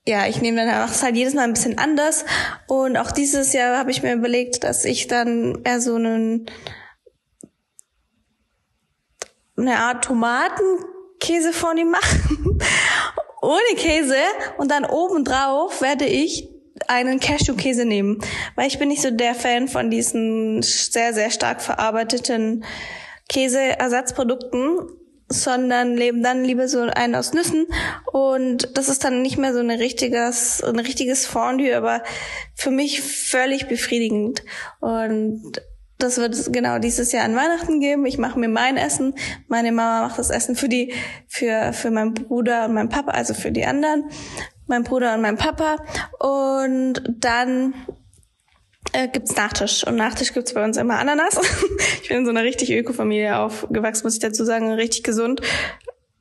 ja, 0.06 0.26
ich 0.26 0.40
nehme 0.40 0.58
dann 0.58 0.68
einfach 0.68 1.02
halt 1.02 1.16
jedes 1.16 1.34
Mal 1.34 1.42
ein 1.42 1.52
bisschen 1.52 1.78
anders. 1.78 2.24
Und 2.68 2.96
auch 2.96 3.10
dieses 3.10 3.52
Jahr 3.52 3.76
habe 3.76 3.90
ich 3.90 4.02
mir 4.02 4.14
überlegt, 4.14 4.62
dass 4.62 4.84
ich 4.84 5.08
dann 5.08 5.62
eher 5.64 5.80
so 5.80 5.96
einen, 5.96 6.46
eine 9.56 9.78
Art 9.78 10.04
Tomatenkäse 10.04 11.50
ihm 11.76 11.90
mache. 11.90 12.18
Ohne 13.42 13.76
Käse. 13.76 14.16
Und 14.58 14.70
dann 14.70 14.84
obendrauf 14.84 15.82
werde 15.82 16.06
ich 16.06 16.48
einen 16.86 17.18
Cashewkäse 17.18 17.84
nehmen. 17.84 18.20
Weil 18.54 18.68
ich 18.68 18.78
bin 18.78 18.88
nicht 18.88 19.02
so 19.02 19.10
der 19.10 19.34
Fan 19.34 19.66
von 19.66 19.90
diesen 19.90 20.62
sehr, 20.62 21.14
sehr 21.14 21.32
stark 21.32 21.60
verarbeiteten 21.62 22.64
Käseersatzprodukten 23.28 24.88
sondern 25.28 25.96
leben 25.96 26.22
dann 26.22 26.44
lieber 26.44 26.68
so 26.68 26.80
einen 26.80 27.14
aus 27.14 27.32
Nüssen 27.32 27.66
und 28.12 28.76
das 28.76 28.88
ist 28.88 29.04
dann 29.04 29.22
nicht 29.22 29.38
mehr 29.38 29.52
so 29.52 29.60
ein 29.60 29.70
richtiges, 29.70 30.62
ein 30.62 30.78
richtiges 30.78 31.26
Fondue, 31.26 31.76
aber 31.76 32.02
für 32.54 32.70
mich 32.70 33.00
völlig 33.00 33.66
befriedigend 33.66 34.42
und 34.80 35.60
das 35.98 36.18
wird 36.18 36.34
es 36.34 36.52
genau 36.52 36.78
dieses 36.78 37.12
Jahr 37.12 37.24
an 37.24 37.36
Weihnachten 37.36 37.80
geben. 37.80 38.04
Ich 38.04 38.18
mache 38.18 38.38
mir 38.38 38.48
mein 38.48 38.76
Essen. 38.76 39.14
Meine 39.48 39.72
Mama 39.72 40.06
macht 40.06 40.18
das 40.18 40.28
Essen 40.28 40.54
für 40.54 40.68
die, 40.68 40.92
für, 41.26 41.72
für 41.72 41.90
meinen 41.90 42.12
Bruder 42.12 42.66
und 42.66 42.74
meinen 42.74 42.90
Papa, 42.90 43.12
also 43.12 43.32
für 43.32 43.50
die 43.50 43.64
anderen. 43.64 44.04
Mein 44.66 44.82
Bruder 44.84 45.14
und 45.14 45.22
mein 45.22 45.38
Papa. 45.38 45.76
Und 46.18 47.02
dann 47.08 47.72
äh, 48.96 49.08
gibt's 49.08 49.36
Nachtisch. 49.36 49.86
Und 49.86 49.96
Nachtisch 49.96 50.32
gibt's 50.32 50.54
bei 50.54 50.64
uns 50.64 50.76
immer 50.76 50.98
Ananas. 50.98 51.38
ich 52.02 52.08
bin 52.08 52.18
in 52.18 52.24
so 52.24 52.30
einer 52.30 52.42
richtig 52.42 52.72
Öko-Familie 52.72 53.38
aufgewachsen, 53.38 54.04
muss 54.04 54.14
ich 54.14 54.20
dazu 54.20 54.44
sagen, 54.44 54.72
richtig 54.72 55.02
gesund. 55.02 55.42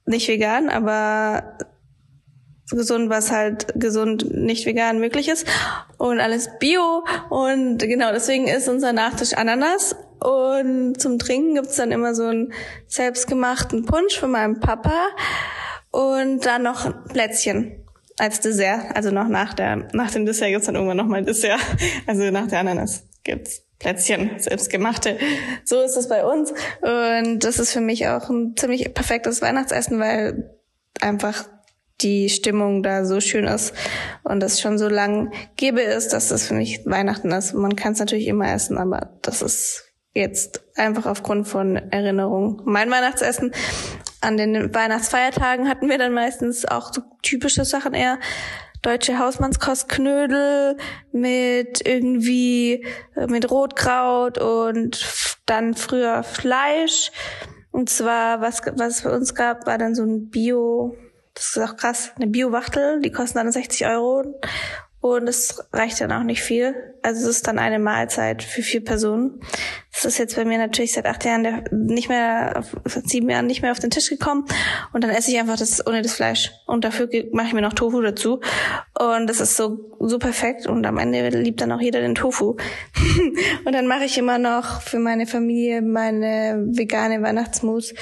Nicht 0.05 0.27
vegan, 0.27 0.70
aber 0.70 1.58
gesund, 2.70 3.10
was 3.10 3.32
halt 3.32 3.67
gesund 3.75 4.32
nicht 4.32 4.65
vegan 4.65 5.00
möglich 5.00 5.29
ist. 5.29 5.48
Und 5.98 6.20
alles 6.20 6.50
Bio. 6.60 7.05
Und 7.29 7.77
genau, 7.77 8.12
deswegen 8.12 8.48
ist 8.48 8.67
unser 8.67 8.91
Nachtisch 8.91 9.34
Ananas. 9.34 9.96
Und 10.20 11.00
zum 11.00 11.17
Trinken 11.17 11.55
gibt's 11.55 11.75
dann 11.75 11.91
immer 11.91 12.13
so 12.13 12.25
einen 12.25 12.53
selbstgemachten 12.88 13.86
Punsch 13.86 14.20
von 14.20 14.32
meinem 14.32 14.60
Papa. 14.60 15.08
Und 15.91 16.46
dann 16.46 16.63
noch 16.63 17.05
Plätzchen 17.08 17.85
als 18.17 18.39
Dessert, 18.39 18.95
also 18.95 19.12
noch 19.12 19.27
nach 19.27 19.53
der, 19.53 19.88
nach 19.93 20.12
dem 20.12 20.25
Dessert 20.25 20.50
gibt's 20.50 20.65
dann 20.65 20.75
irgendwann 20.75 20.98
nochmal 20.98 21.24
Dessert. 21.24 21.60
Also 22.07 22.29
nach 22.31 22.48
der 22.48 22.60
Ananas 22.60 23.03
gibt's 23.24 23.63
Plätzchen, 23.79 24.31
selbstgemachte. 24.39 25.17
So 25.65 25.81
ist 25.81 25.98
es 25.98 26.07
bei 26.07 26.25
uns. 26.25 26.53
Und 26.81 27.39
das 27.39 27.60
ist 27.60 27.74
für 27.74 27.81
mich 27.81 28.07
auch 28.07 28.29
ein 28.29 28.55
ziemlich 28.55 28.93
perfektes 28.93 29.41
Weihnachtsessen, 29.41 30.00
weil 30.00 30.50
einfach 31.01 31.45
die 32.01 32.29
Stimmung 32.29 32.84
da 32.84 33.05
so 33.05 33.22
schön 33.22 33.45
ist 33.45 33.74
und 34.24 34.43
es 34.43 34.60
schon 34.60 34.77
so 34.77 34.89
lang 34.89 35.34
gebe 35.55 35.81
ist, 35.81 36.13
dass 36.13 36.29
das 36.29 36.48
für 36.48 36.53
mich 36.53 36.86
Weihnachten 36.86 37.31
ist. 37.31 37.53
Man 37.53 37.75
kann 37.75 37.93
es 37.93 38.00
natürlich 38.00 38.27
immer 38.27 38.51
essen, 38.51 38.77
aber 38.77 39.17
das 39.22 39.41
ist 39.41 39.93
jetzt 40.13 40.63
einfach 40.75 41.05
aufgrund 41.05 41.48
von 41.48 41.75
Erinnerung 41.75 42.62
mein 42.65 42.89
Weihnachtsessen 42.89 43.53
an 44.25 44.38
den 44.38 44.74
Weihnachtsfeiertagen 44.74 45.70
hatten 45.70 45.89
wir 45.89 45.98
dann 45.98 46.13
meistens 46.13 46.65
auch 46.65 46.91
so 46.91 47.01
typische 47.22 47.63
Sachen 47.63 47.94
eher 47.94 48.20
deutsche 48.82 49.17
Hausmannskostknödel 49.17 50.77
mit 51.12 51.86
irgendwie 51.86 52.86
äh, 53.15 53.27
mit 53.27 53.50
Rotkraut 53.50 54.38
und 54.38 55.05
dann 55.46 55.74
früher 55.74 56.24
Fleisch. 56.24 57.12
Und 57.72 57.89
zwar, 57.89 58.41
was, 58.41 58.62
was 58.77 58.96
es 58.96 59.01
für 59.01 59.12
uns 59.12 59.36
gab, 59.36 59.67
war 59.67 59.77
dann 59.77 59.96
so 59.96 60.03
ein 60.03 60.29
Bio, 60.29 60.96
das 61.34 61.55
ist 61.55 61.60
auch 61.60 61.75
krass, 61.75 62.12
eine 62.15 62.27
Bio-Wachtel, 62.27 63.01
die 63.01 63.12
kosten 63.12 63.38
dann 63.38 63.51
60 63.51 63.86
Euro. 63.88 64.39
Und 65.05 65.27
es 65.27 65.63
reicht 65.71 66.01
dann 66.01 66.12
auch 66.12 66.24
nicht 66.24 66.41
viel. 66.41 66.74
Also 67.03 67.29
es 67.29 67.35
ist 67.35 67.47
dann 67.47 67.59
eine 67.59 67.77
Mahlzeit 67.77 68.41
für 68.41 68.63
vier 68.63 68.83
Personen. 68.83 69.39
Das 69.93 70.03
ist 70.03 70.17
jetzt 70.17 70.35
bei 70.35 70.45
mir 70.45 70.57
natürlich 70.57 70.93
seit 70.93 71.05
acht 71.05 71.24
Jahren 71.24 71.63
nicht 71.69 72.09
mehr, 72.09 72.63
seit 72.85 73.07
sieben 73.07 73.29
Jahren 73.29 73.45
nicht 73.45 73.62
mehr 73.62 73.71
auf 73.71 73.77
den 73.77 73.91
Tisch 73.91 74.09
gekommen. 74.09 74.45
Und 74.93 75.03
dann 75.03 75.12
esse 75.12 75.29
ich 75.29 75.38
einfach 75.38 75.57
das 75.57 75.85
ohne 75.85 76.01
das 76.01 76.15
Fleisch. 76.15 76.50
Und 76.65 76.85
dafür 76.85 77.07
mache 77.33 77.50
ich 77.50 77.53
mir 77.53 77.62
noch 77.62 77.74
Tofu 77.74 78.01
dazu. 78.01 78.39
Und 79.00 79.27
das 79.27 79.41
ist 79.41 79.55
so, 79.57 79.95
so 80.00 80.17
perfekt. 80.17 80.65
Und 80.65 80.83
am 80.88 80.97
Ende 80.97 81.29
liebt 81.29 81.62
dann 81.62 81.71
auch 81.71 81.81
jeder 81.81 82.01
den 82.01 82.15
Tofu. 82.15 82.55
und 83.65 83.75
dann 83.75 83.85
mache 83.85 84.05
ich 84.05 84.17
immer 84.17 84.39
noch 84.39 84.81
für 84.81 84.97
meine 84.97 85.27
Familie 85.27 85.83
meine 85.83 86.65
vegane 86.71 87.21
Weihnachtsmus 87.21 87.93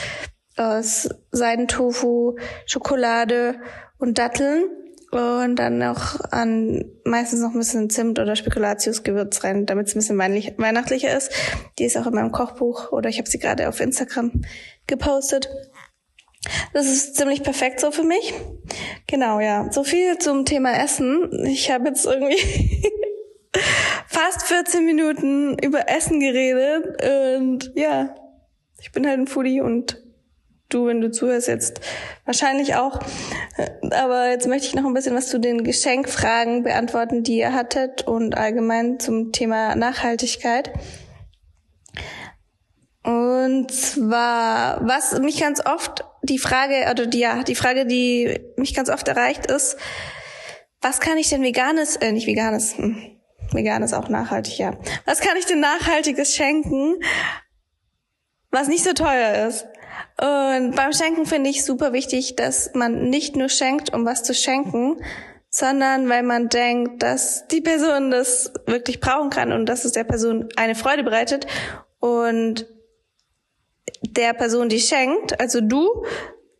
aus 0.55 1.10
Seidentofu, 1.31 2.38
Schokolade 2.65 3.60
und 3.98 4.19
Datteln 4.19 4.69
und 5.13 5.55
dann 5.58 5.77
noch 5.77 6.20
an 6.32 6.84
meistens 7.05 7.41
noch 7.41 7.51
ein 7.51 7.60
bisschen 7.60 7.89
Zimt 7.89 8.20
oder 8.20 8.36
Spekulatiusgewürz 8.36 9.43
rein, 9.43 9.65
damit 9.65 9.88
es 9.88 9.96
ein 9.96 10.00
bisschen 10.00 10.17
weihnachtlicher 10.17 11.15
ist. 11.15 11.32
Die 11.79 11.86
ist 11.86 11.98
auch 11.98 12.08
in 12.08 12.13
meinem 12.13 12.32
Kochbuch 12.32 12.91
oder 12.91 13.10
ich 13.10 13.20
habe 13.20 13.29
sie 13.29 13.39
gerade 13.39 13.70
auf 13.70 13.79
Instagram 13.79 14.43
gepostet. 14.88 15.50
Das 16.74 16.88
ist 16.88 17.15
ziemlich 17.15 17.43
perfekt 17.43 17.79
so 17.79 17.91
für 17.91 18.03
mich. 18.03 18.34
Genau, 19.08 19.39
ja. 19.39 19.72
So 19.72 19.84
viel 19.84 20.17
zum 20.17 20.46
Thema 20.46 20.77
Essen. 20.84 21.46
Ich 21.46 21.72
habe 21.72 21.89
jetzt 21.89 22.05
irgendwie 22.05 22.38
fast 24.08 24.43
14 24.48 24.86
Minuten 24.86 25.58
über 25.60 25.89
Essen 25.89 26.20
geredet 26.20 27.01
und 27.01 27.72
ja, 27.75 28.15
ich 28.82 28.91
bin 28.91 29.08
halt 29.08 29.20
ein 29.20 29.27
Foodie 29.27 29.62
und 29.62 30.02
du, 30.74 30.88
wenn 30.88 31.01
du 31.01 31.12
zuhörst, 31.12 31.48
jetzt 31.48 31.82
wahrscheinlich 32.25 32.75
auch. 32.75 33.00
Aber 33.92 34.30
jetzt 34.30 34.48
möchte 34.48 34.68
ich 34.68 34.75
noch 34.75 34.86
ein 34.86 34.94
bisschen 34.94 35.15
was 35.15 35.27
zu 35.27 35.39
den 35.39 35.63
Geschenkfragen 35.63 36.63
beantworten, 36.63 37.24
die 37.24 37.38
ihr 37.38 37.53
hattet 37.53 38.08
und 38.08 38.38
allgemein 38.38 39.00
zum 39.00 39.32
Thema 39.32 39.75
Nachhaltigkeit. 39.75 40.72
Und 43.03 43.70
zwar, 43.72 44.80
was 44.88 45.20
mich 45.20 45.39
ganz 45.39 45.65
oft 45.65 46.06
die 46.22 46.39
Frage, 46.39 46.88
oder 46.89 47.06
die, 47.06 47.20
ja, 47.20 47.44
die 47.44 47.56
Frage, 47.56 47.86
die 47.86 48.39
mich 48.56 48.74
ganz 48.74 48.89
oft 48.89 49.08
erreicht, 49.10 49.46
ist, 49.48 49.75
was 50.82 51.01
kann 51.01 51.18
ich 51.18 51.30
denn 51.30 51.44
veganes, 51.44 51.98
äh, 51.98 52.13
nicht 52.13 52.27
veganes, 52.27 52.77
hm, 52.77 53.20
veganes 53.51 53.94
auch 53.94 54.08
nachhaltig, 54.08 54.58
ja. 54.58 54.77
Was 55.06 55.20
kann 55.20 55.38
ich 55.38 55.46
denn 55.46 55.60
nachhaltiges 55.60 56.34
schenken, 56.36 56.96
was 58.51 58.70
nicht 58.70 58.84
so 58.84 58.94
teuer 58.94 59.48
ist? 59.48 59.68
Und 60.20 60.76
beim 60.76 60.94
Schenken 60.94 61.26
finde 61.26 61.50
ich 61.50 61.66
super 61.66 61.94
wichtig, 61.94 62.36
dass 62.36 62.72
man 62.74 63.10
nicht 63.10 63.36
nur 63.36 63.50
schenkt, 63.50 63.94
um 63.94 64.06
was 64.06 64.24
zu 64.24 64.34
schenken, 64.34 64.98
sondern 65.50 66.10
weil 66.10 66.24
man 66.24 66.50
denkt, 66.50 67.04
dass 67.04 67.48
die 67.48 67.62
Person 67.62 68.12
das 68.12 68.52
wirklich 68.66 69.00
brauchen 69.00 69.30
kann 69.30 69.52
und 69.52 69.68
dass 69.68 69.86
es 69.86 69.92
der 69.92 70.04
Person 70.04 70.50
eine 70.56 70.76
Freude 70.76 71.04
bereitet 71.04 71.46
und 72.00 72.66
der 74.02 74.34
Person, 74.34 74.70
die 74.70 74.80
schenkt, 74.80 75.40
also 75.40 75.62
du, 75.62 76.06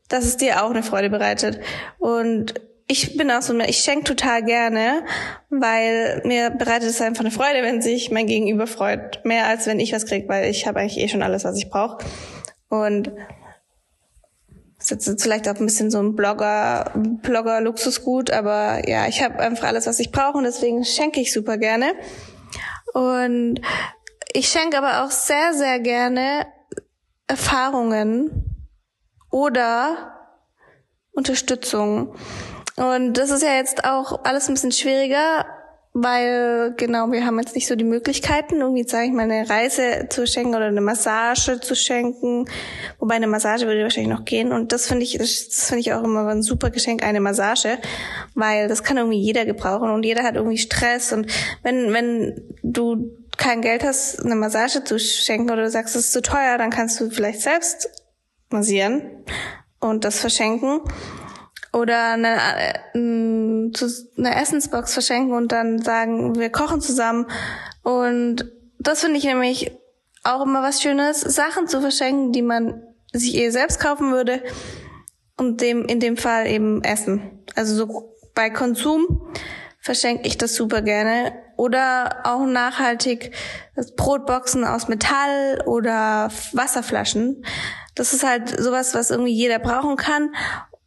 dass 0.10 0.26
es 0.26 0.38
dir 0.38 0.64
auch 0.64 0.70
eine 0.70 0.84
Freude 0.84 1.10
bereitet. 1.10 1.60
Und 2.00 2.54
ich 2.88 3.18
bin 3.18 3.32
auch 3.32 3.42
so, 3.42 3.58
ich 3.60 3.80
schenke 3.80 4.04
total 4.04 4.44
gerne, 4.44 5.04
weil 5.50 6.22
mir 6.26 6.50
bereitet 6.52 6.90
es 6.90 7.02
einfach 7.02 7.22
eine 7.22 7.32
Freude, 7.32 7.64
wenn 7.64 7.82
sich 7.82 8.12
mein 8.12 8.28
Gegenüber 8.28 8.68
freut. 8.68 9.24
Mehr 9.26 9.48
als 9.48 9.68
wenn 9.68 9.80
ich 9.80 9.94
was 9.94 10.06
krieg, 10.06 10.26
weil 10.28 10.50
ich 10.50 10.68
habe 10.68 10.80
eigentlich 10.80 11.00
eh 11.00 11.08
schon 11.08 11.24
alles, 11.24 11.44
was 11.44 11.58
ich 11.58 11.70
brauche. 11.70 11.98
Und 12.74 13.12
ist 14.80 14.90
jetzt 14.90 15.22
vielleicht 15.22 15.48
auch 15.48 15.56
ein 15.56 15.66
bisschen 15.66 15.92
so 15.92 16.00
ein 16.00 16.16
Blogger, 16.16 16.92
Blogger-Luxusgut, 16.96 18.32
aber 18.32 18.90
ja, 18.90 19.06
ich 19.08 19.22
habe 19.22 19.38
einfach 19.40 19.68
alles, 19.68 19.86
was 19.86 20.00
ich 20.00 20.12
brauche 20.12 20.40
und 20.40 20.44
deswegen 20.44 20.84
schenke 20.84 21.22
ich 21.22 21.32
super 21.32 21.58
gerne. 21.60 21.94
Und 22.94 23.62
ich 24.34 24.50
schenke 24.50 24.76
aber 24.76 25.06
auch 25.06 25.12
sehr, 25.12 25.54
sehr 25.54 25.80
gerne 25.80 26.48
Erfahrungen 27.28 28.66
oder 29.30 30.16
Unterstützung. 31.12 32.16
Und 32.76 33.14
das 33.14 33.30
ist 33.30 33.44
ja 33.44 33.54
jetzt 33.54 33.86
auch 33.86 34.26
alles 34.26 34.48
ein 34.48 34.56
bisschen 34.56 34.72
schwieriger, 34.72 35.46
weil 35.96 36.74
genau, 36.76 37.12
wir 37.12 37.24
haben 37.24 37.40
jetzt 37.40 37.54
nicht 37.54 37.68
so 37.68 37.76
die 37.76 37.84
Möglichkeiten, 37.84 38.62
irgendwie, 38.62 38.84
sage 38.84 39.06
ich 39.06 39.14
mal, 39.14 39.30
eine 39.30 39.48
Reise 39.48 40.08
zu 40.10 40.26
schenken 40.26 40.56
oder 40.56 40.66
eine 40.66 40.82
Massage 40.82 41.60
zu 41.62 41.76
schenken. 41.76 42.50
Wobei 42.98 43.16
eine 43.16 43.28
Massage 43.28 43.68
würde 43.68 43.84
wahrscheinlich 43.84 44.12
noch 44.12 44.26
gehen. 44.26 44.52
Und 44.52 44.72
das 44.72 44.88
finde 44.88 45.04
ich, 45.04 45.18
das 45.20 45.68
finde 45.68 45.82
ich 45.82 45.94
auch 45.94 46.04
immer 46.04 46.28
ein 46.28 46.42
super 46.42 46.72
Geschenk, 46.72 47.04
eine 47.04 47.22
Massage, 47.22 47.78
weil 48.34 48.68
das 48.68 48.84
kann 48.84 48.98
irgendwie 48.98 49.20
jeder 49.20 49.46
gebrauchen 49.46 49.92
und 49.92 50.04
jeder 50.04 50.24
hat 50.24 50.36
irgendwie 50.36 50.58
Stress. 50.58 51.14
Und 51.14 51.28
wenn, 51.62 51.94
wenn 51.94 52.42
du 52.64 53.16
kein 53.38 53.62
Geld 53.62 53.84
hast, 53.84 54.20
eine 54.20 54.36
Massage 54.36 54.84
zu 54.84 54.98
schenken 54.98 55.52
oder 55.52 55.64
du 55.64 55.70
sagst, 55.70 55.96
es 55.96 56.06
ist 56.06 56.14
zu 56.14 56.24
teuer, 56.24 56.58
dann 56.58 56.72
kannst 56.72 57.00
du 57.00 57.12
vielleicht 57.12 57.42
selbst 57.42 57.88
massieren 58.50 59.24
und 59.80 60.06
das 60.06 60.20
verschenken 60.20 60.82
oder 61.74 62.12
eine, 62.12 62.36
äh, 62.36 62.74
eine 62.96 64.42
Essensbox 64.42 64.94
verschenken 64.94 65.34
und 65.34 65.52
dann 65.52 65.82
sagen, 65.82 66.36
wir 66.36 66.52
kochen 66.52 66.82
zusammen. 66.82 67.28
Und 67.82 68.52
das 68.80 69.02
finde 69.02 69.18
ich 69.18 69.26
nämlich 69.26 69.72
auch 70.24 70.46
immer 70.46 70.62
was 70.62 70.82
Schönes, 70.82 71.22
Sachen 71.22 71.68
zu 71.68 71.82
verschenken, 71.82 72.32
die 72.32 72.44
man 72.44 72.82
sich 73.12 73.36
eh 73.36 73.50
selbst 73.50 73.80
kaufen 73.80 74.12
würde 74.12 74.42
und 75.38 75.62
dem 75.62 75.86
in 75.86 76.00
dem 76.00 76.16
Fall 76.16 76.48
eben 76.48 76.84
Essen. 76.84 77.44
Also 77.56 77.76
so 77.76 78.16
bei 78.34 78.50
Konsum 78.50 79.28
verschenke 79.80 80.28
ich 80.28 80.38
das 80.38 80.56
super 80.56 80.82
gerne. 80.82 81.34
Oder 81.56 82.22
auch 82.24 82.46
nachhaltig 82.46 83.32
Brotboxen 83.96 84.66
aus 84.66 84.88
Metall 84.88 85.62
oder 85.68 86.32
Wasserflaschen. 86.54 87.46
Das 87.94 88.14
ist 88.14 88.24
halt 88.24 88.50
sowas, 88.60 88.96
was 88.96 89.12
irgendwie 89.12 89.34
jeder 89.34 89.60
brauchen 89.60 89.96
kann. 89.98 90.34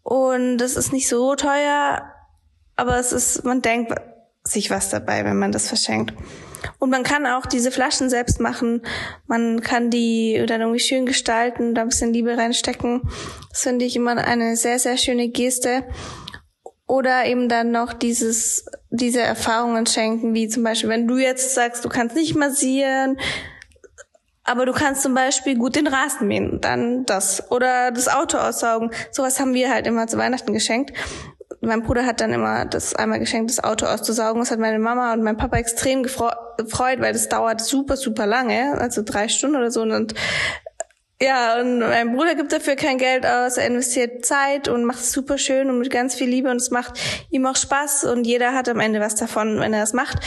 Und 0.07 0.59
das 0.59 0.77
ist 0.77 0.93
nicht 0.93 1.09
so 1.09 1.35
teuer, 1.35 2.01
aber 2.77 2.97
es 2.97 3.11
ist, 3.11 3.45
man 3.45 3.61
denkt 3.61 3.93
sich 4.45 4.71
was 4.71 4.89
dabei, 4.89 5.25
wenn 5.25 5.37
man 5.37 5.51
das 5.51 5.67
verschenkt. 5.67 6.15
Und 6.79 6.91
man 6.91 7.03
kann 7.03 7.27
auch 7.27 7.45
diese 7.45 7.73
Flaschen 7.73 8.09
selbst 8.09 8.39
machen. 8.39 8.83
Man 9.27 9.63
kann 9.63 9.91
die 9.91 10.45
dann 10.47 10.61
irgendwie 10.61 10.79
schön 10.79 11.07
gestalten, 11.07 11.75
da 11.75 11.83
ein 11.83 11.89
bisschen 11.89 12.13
Liebe 12.13 12.39
reinstecken. 12.39 13.03
Das 13.51 13.63
finde 13.63 13.85
ich 13.85 13.97
immer 13.97 14.17
eine 14.17 14.55
sehr, 14.55 14.79
sehr 14.79 14.97
schöne 14.97 15.29
Geste. 15.29 15.83
Oder 16.87 17.27
eben 17.27 17.49
dann 17.49 17.73
noch 17.73 17.93
dieses, 17.93 18.65
diese 18.91 19.23
Erfahrungen 19.23 19.87
schenken, 19.87 20.35
wie 20.35 20.47
zum 20.47 20.63
Beispiel, 20.63 20.89
wenn 20.89 21.09
du 21.09 21.17
jetzt 21.17 21.53
sagst, 21.53 21.85
du 21.85 21.89
kannst 21.89 22.15
nicht 22.15 22.37
massieren, 22.37 23.19
aber 24.47 24.65
du 24.65 24.73
kannst 24.73 25.03
zum 25.03 25.13
Beispiel 25.13 25.59
gut 25.59 25.77
den 25.77 25.89
Rasen 25.89 26.29
mähen, 26.29 26.61
dann 26.61 27.05
das. 27.05 27.51
Oder 27.51 27.91
das 27.91 28.09
Auto 28.09 28.39
aussaugen. 28.39 28.91
Sowas 29.11 29.41
haben 29.41 29.55
wir 29.55 29.71
halt 29.71 29.87
immer 29.87 30.07
zu 30.07 30.17
Weihnachten 30.19 30.53
geschenkt. 30.53 30.93
Mein 31.61 31.83
Bruder 31.83 32.07
hat 32.07 32.21
dann 32.21 32.33
immer 32.33 32.65
das 32.65 32.95
einmal 32.95 33.19
geschenkt, 33.19 33.51
das 33.51 33.63
Auto 33.63 33.87
auszusaugen. 33.87 34.41
Das 34.41 34.53
hat 34.53 34.61
meine 34.61 34.79
Mama 34.79 35.13
und 35.13 35.23
mein 35.23 35.37
Papa 35.37 35.57
extrem 35.57 36.05
gefreut, 36.05 37.01
weil 37.01 37.13
das 37.13 37.29
dauert 37.29 37.61
super, 37.61 37.97
super 37.97 38.27
lange, 38.27 38.79
also 38.79 39.03
drei 39.05 39.29
Stunden 39.29 39.57
oder 39.57 39.73
so. 39.73 39.83
Und 39.83 40.15
ja, 41.21 41.59
und 41.61 41.79
mein 41.79 42.15
Bruder 42.15 42.35
gibt 42.35 42.53
dafür 42.53 42.77
kein 42.77 42.99
Geld 42.99 43.25
aus, 43.25 43.57
er 43.57 43.67
investiert 43.67 44.27
Zeit 44.27 44.69
und 44.69 44.85
macht 44.85 44.99
es 44.99 45.13
super 45.13 45.39
schön 45.39 45.71
und 45.71 45.79
mit 45.79 45.91
ganz 45.91 46.15
viel 46.15 46.29
Liebe 46.29 46.51
und 46.51 46.59
es 46.59 46.71
macht 46.71 47.01
ihm 47.31 47.47
auch 47.47 47.57
Spaß 47.57 48.05
und 48.05 48.27
jeder 48.27 48.53
hat 48.53 48.69
am 48.69 48.81
Ende 48.81 49.01
was 49.01 49.15
davon, 49.15 49.59
wenn 49.59 49.73
er 49.73 49.81
das 49.81 49.95
macht. 49.95 50.19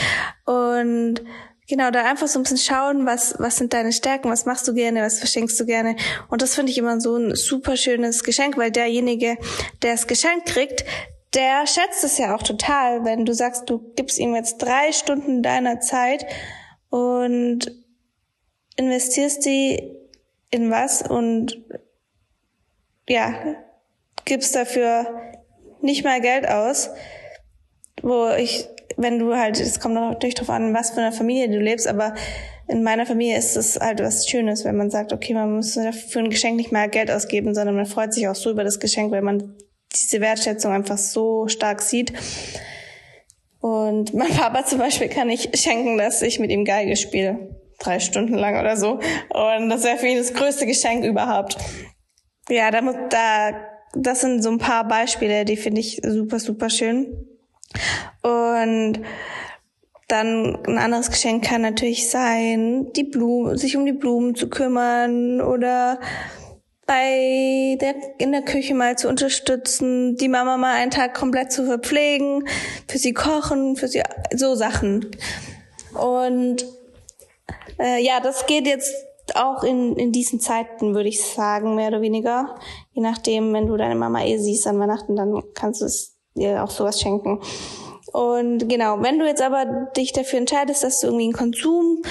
Und 0.46 1.22
Genau, 1.70 1.92
da 1.92 2.02
einfach 2.02 2.26
so 2.26 2.40
ein 2.40 2.42
bisschen 2.42 2.58
schauen, 2.58 3.06
was, 3.06 3.36
was 3.38 3.58
sind 3.58 3.72
deine 3.72 3.92
Stärken, 3.92 4.28
was 4.28 4.44
machst 4.44 4.66
du 4.66 4.74
gerne, 4.74 5.02
was 5.02 5.20
verschenkst 5.20 5.60
du 5.60 5.66
gerne. 5.66 5.94
Und 6.28 6.42
das 6.42 6.56
finde 6.56 6.72
ich 6.72 6.78
immer 6.78 7.00
so 7.00 7.16
ein 7.16 7.36
super 7.36 7.76
schönes 7.76 8.24
Geschenk, 8.24 8.56
weil 8.56 8.72
derjenige, 8.72 9.38
der 9.82 9.92
es 9.92 10.08
geschenkt 10.08 10.46
kriegt, 10.46 10.84
der 11.32 11.68
schätzt 11.68 12.02
es 12.02 12.18
ja 12.18 12.34
auch 12.34 12.42
total, 12.42 13.04
wenn 13.04 13.24
du 13.24 13.32
sagst, 13.32 13.70
du 13.70 13.92
gibst 13.94 14.18
ihm 14.18 14.34
jetzt 14.34 14.58
drei 14.58 14.90
Stunden 14.90 15.44
deiner 15.44 15.78
Zeit 15.78 16.26
und 16.88 17.70
investierst 18.74 19.46
die 19.46 19.94
in 20.50 20.72
was 20.72 21.02
und 21.02 21.56
ja, 23.08 23.54
gibst 24.24 24.56
dafür 24.56 25.06
nicht 25.80 26.02
mal 26.02 26.20
Geld 26.20 26.48
aus, 26.48 26.90
wo 28.02 28.28
ich 28.30 28.68
wenn 29.00 29.18
du 29.18 29.34
halt, 29.34 29.58
es 29.58 29.80
kommt 29.80 29.94
natürlich 29.94 30.34
darauf 30.34 30.50
an, 30.50 30.74
was 30.74 30.90
für 30.90 31.00
eine 31.00 31.12
Familie 31.12 31.48
du 31.48 31.58
lebst, 31.58 31.88
aber 31.88 32.14
in 32.68 32.82
meiner 32.82 33.06
Familie 33.06 33.36
ist 33.36 33.56
es 33.56 33.78
halt 33.80 34.00
was 34.00 34.28
Schönes, 34.28 34.64
wenn 34.64 34.76
man 34.76 34.90
sagt, 34.90 35.12
okay, 35.12 35.34
man 35.34 35.56
muss 35.56 35.74
für 35.74 36.18
ein 36.18 36.30
Geschenk 36.30 36.56
nicht 36.56 36.70
mehr 36.70 36.88
Geld 36.88 37.10
ausgeben, 37.10 37.54
sondern 37.54 37.74
man 37.74 37.86
freut 37.86 38.12
sich 38.12 38.28
auch 38.28 38.34
so 38.34 38.50
über 38.50 38.62
das 38.62 38.78
Geschenk, 38.78 39.10
weil 39.10 39.22
man 39.22 39.56
diese 39.92 40.20
Wertschätzung 40.20 40.72
einfach 40.72 40.98
so 40.98 41.48
stark 41.48 41.82
sieht. 41.82 42.12
Und 43.60 44.14
mein 44.14 44.28
Papa 44.36 44.64
zum 44.64 44.78
Beispiel 44.78 45.08
kann 45.08 45.30
ich 45.30 45.50
schenken, 45.54 45.98
dass 45.98 46.22
ich 46.22 46.38
mit 46.38 46.50
ihm 46.50 46.64
Geige 46.64 46.96
spiele. 46.96 47.56
Drei 47.78 47.98
Stunden 47.98 48.34
lang 48.34 48.60
oder 48.60 48.76
so. 48.76 49.00
Und 49.30 49.70
das 49.70 49.84
wäre 49.84 49.96
für 49.96 50.06
ihn 50.06 50.18
das 50.18 50.34
größte 50.34 50.66
Geschenk 50.66 51.04
überhaupt. 51.04 51.56
Ja, 52.48 52.70
da, 52.70 52.80
da, 53.08 53.52
das 53.94 54.20
sind 54.20 54.42
so 54.42 54.50
ein 54.50 54.58
paar 54.58 54.86
Beispiele, 54.86 55.44
die 55.44 55.56
finde 55.56 55.80
ich 55.80 56.00
super, 56.04 56.38
super 56.38 56.68
schön. 56.68 57.26
Und 58.22 59.00
dann 60.08 60.58
ein 60.66 60.78
anderes 60.78 61.10
Geschenk 61.10 61.44
kann 61.44 61.62
natürlich 61.62 62.10
sein, 62.10 62.92
die 62.94 63.04
Blumen, 63.04 63.56
sich 63.56 63.76
um 63.76 63.86
die 63.86 63.92
Blumen 63.92 64.34
zu 64.34 64.48
kümmern 64.48 65.40
oder 65.40 66.00
bei 66.86 67.78
der, 67.80 67.94
in 68.18 68.32
der 68.32 68.42
Küche 68.42 68.74
mal 68.74 68.98
zu 68.98 69.08
unterstützen, 69.08 70.16
die 70.16 70.28
Mama 70.28 70.56
mal 70.56 70.74
einen 70.74 70.90
Tag 70.90 71.14
komplett 71.14 71.52
zu 71.52 71.64
verpflegen, 71.64 72.48
für 72.88 72.98
sie 72.98 73.12
kochen, 73.12 73.76
für 73.76 73.86
sie, 73.86 74.02
so 74.34 74.56
Sachen. 74.56 75.06
Und 75.94 76.64
äh, 77.78 78.04
ja, 78.04 78.18
das 78.18 78.46
geht 78.46 78.66
jetzt 78.66 78.92
auch 79.36 79.62
in, 79.62 79.94
in 79.94 80.10
diesen 80.10 80.40
Zeiten, 80.40 80.94
würde 80.94 81.08
ich 81.08 81.22
sagen, 81.22 81.76
mehr 81.76 81.88
oder 81.88 82.00
weniger. 82.00 82.56
Je 82.92 83.02
nachdem, 83.02 83.52
wenn 83.52 83.68
du 83.68 83.76
deine 83.76 83.94
Mama 83.94 84.24
eh 84.24 84.38
siehst 84.38 84.66
an 84.66 84.80
Weihnachten, 84.80 85.14
dann 85.14 85.40
kannst 85.54 85.82
du 85.82 85.84
es 85.84 86.16
dir 86.34 86.64
auch 86.64 86.70
sowas 86.70 87.00
schenken. 87.00 87.40
Und 88.12 88.68
genau, 88.68 89.00
wenn 89.02 89.18
du 89.18 89.26
jetzt 89.26 89.42
aber 89.42 89.88
dich 89.96 90.12
dafür 90.12 90.38
entscheidest, 90.38 90.82
dass 90.82 91.00
du 91.00 91.08
irgendwie 91.08 91.24
einen 91.24 91.32
Konsum 91.32 92.02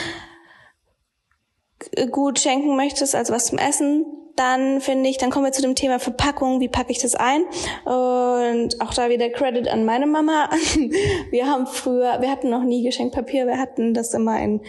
gut 2.12 2.40
schenken 2.40 2.76
möchtest, 2.76 3.16
also 3.16 3.34
was 3.34 3.48
zum 3.48 3.58
Essen, 3.58 4.06
dann 4.40 4.80
finde 4.80 5.10
ich, 5.10 5.18
dann 5.18 5.32
kommen 5.32 5.46
wir 5.46 5.52
zu 5.52 5.62
dem 5.62 5.76
Thema 5.76 6.00
Verpackung, 6.00 6.62
wie 6.62 6.70
packe 6.70 6.92
ich 6.92 7.00
das 7.00 7.16
ein? 7.16 7.44
Und 7.84 8.80
auch 8.80 8.94
da 8.94 9.10
wieder 9.10 9.30
Credit 9.30 9.68
an 9.68 9.84
meine 9.84 10.08
Mama. 10.08 10.50
Wir 11.32 11.48
haben 11.48 11.68
früher, 11.68 12.22
wir 12.22 12.32
hatten 12.32 12.50
noch 12.50 12.64
nie 12.64 12.84
Geschenkpapier, 12.84 13.46
wir 13.48 13.58
hatten 13.58 13.94
das 13.94 14.14
immer 14.14 14.42
in, 14.42 14.62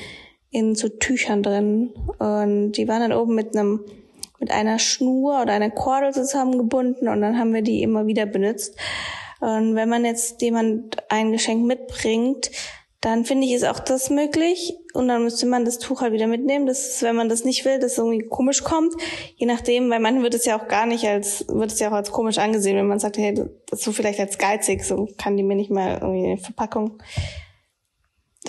in 0.50 0.74
so 0.74 0.88
Tüchern 0.88 1.42
drin. 1.44 1.94
Und 2.18 2.72
die 2.72 2.88
waren 2.88 3.00
dann 3.00 3.12
oben 3.12 3.36
mit 3.36 3.56
einem, 3.56 3.84
mit 4.40 4.50
einer 4.50 4.80
Schnur 4.80 5.40
oder 5.42 5.52
einer 5.52 5.70
Kordel 5.70 6.12
zusammengebunden 6.12 7.08
und 7.08 7.20
dann 7.20 7.38
haben 7.38 7.54
wir 7.54 7.62
die 7.62 7.82
immer 7.82 8.06
wieder 8.06 8.26
benutzt. 8.26 8.76
Und 9.40 9.74
wenn 9.74 9.88
man 9.88 10.05
jetzt 10.05 10.42
jemand 10.42 10.98
ein 11.11 11.33
Geschenk 11.33 11.64
mitbringt, 11.64 12.50
dann 13.00 13.24
finde 13.24 13.46
ich, 13.46 13.55
ist 13.55 13.64
auch 13.64 13.79
das 13.79 14.11
möglich. 14.11 14.76
Und 14.92 15.09
dann 15.09 15.24
müsste 15.24 15.46
man 15.46 15.64
das 15.64 15.79
Tuch 15.79 16.03
halt 16.03 16.12
wieder 16.12 16.26
mitnehmen. 16.26 16.66
Das 16.66 16.87
ist, 16.87 17.03
wenn 17.03 17.16
man 17.16 17.31
das 17.31 17.44
nicht 17.44 17.64
will, 17.64 17.79
dass 17.79 17.92
es 17.92 17.98
irgendwie 17.98 18.26
komisch 18.26 18.62
kommt. 18.62 18.94
Je 19.37 19.46
nachdem, 19.46 19.88
weil 19.88 20.00
man 20.00 20.22
wird 20.22 20.35
es 20.35 20.44
ja 20.44 20.61
auch 20.61 20.68
gar 20.68 20.85
nicht 20.85 21.07
als, 21.07 21.46
wird 21.48 21.72
es 21.72 21.81
ja 21.81 21.88
auch 21.88 21.94
als 21.94 22.12
komisch 22.12 22.37
angesehen, 22.37 22.76
wenn 22.76 22.87
man 22.87 22.98
sagt, 22.98 23.16
hey, 23.16 23.33
das 23.33 23.79
ist 23.79 23.85
so 23.85 23.92
vielleicht 23.92 24.20
als 24.20 24.37
geizig, 24.37 24.85
so 24.85 25.09
kann 25.16 25.37
die 25.38 25.42
mir 25.42 25.57
nicht 25.57 25.70
mal 25.70 25.98
irgendwie 26.00 26.26
eine 26.26 26.38
Verpackung, 26.38 26.98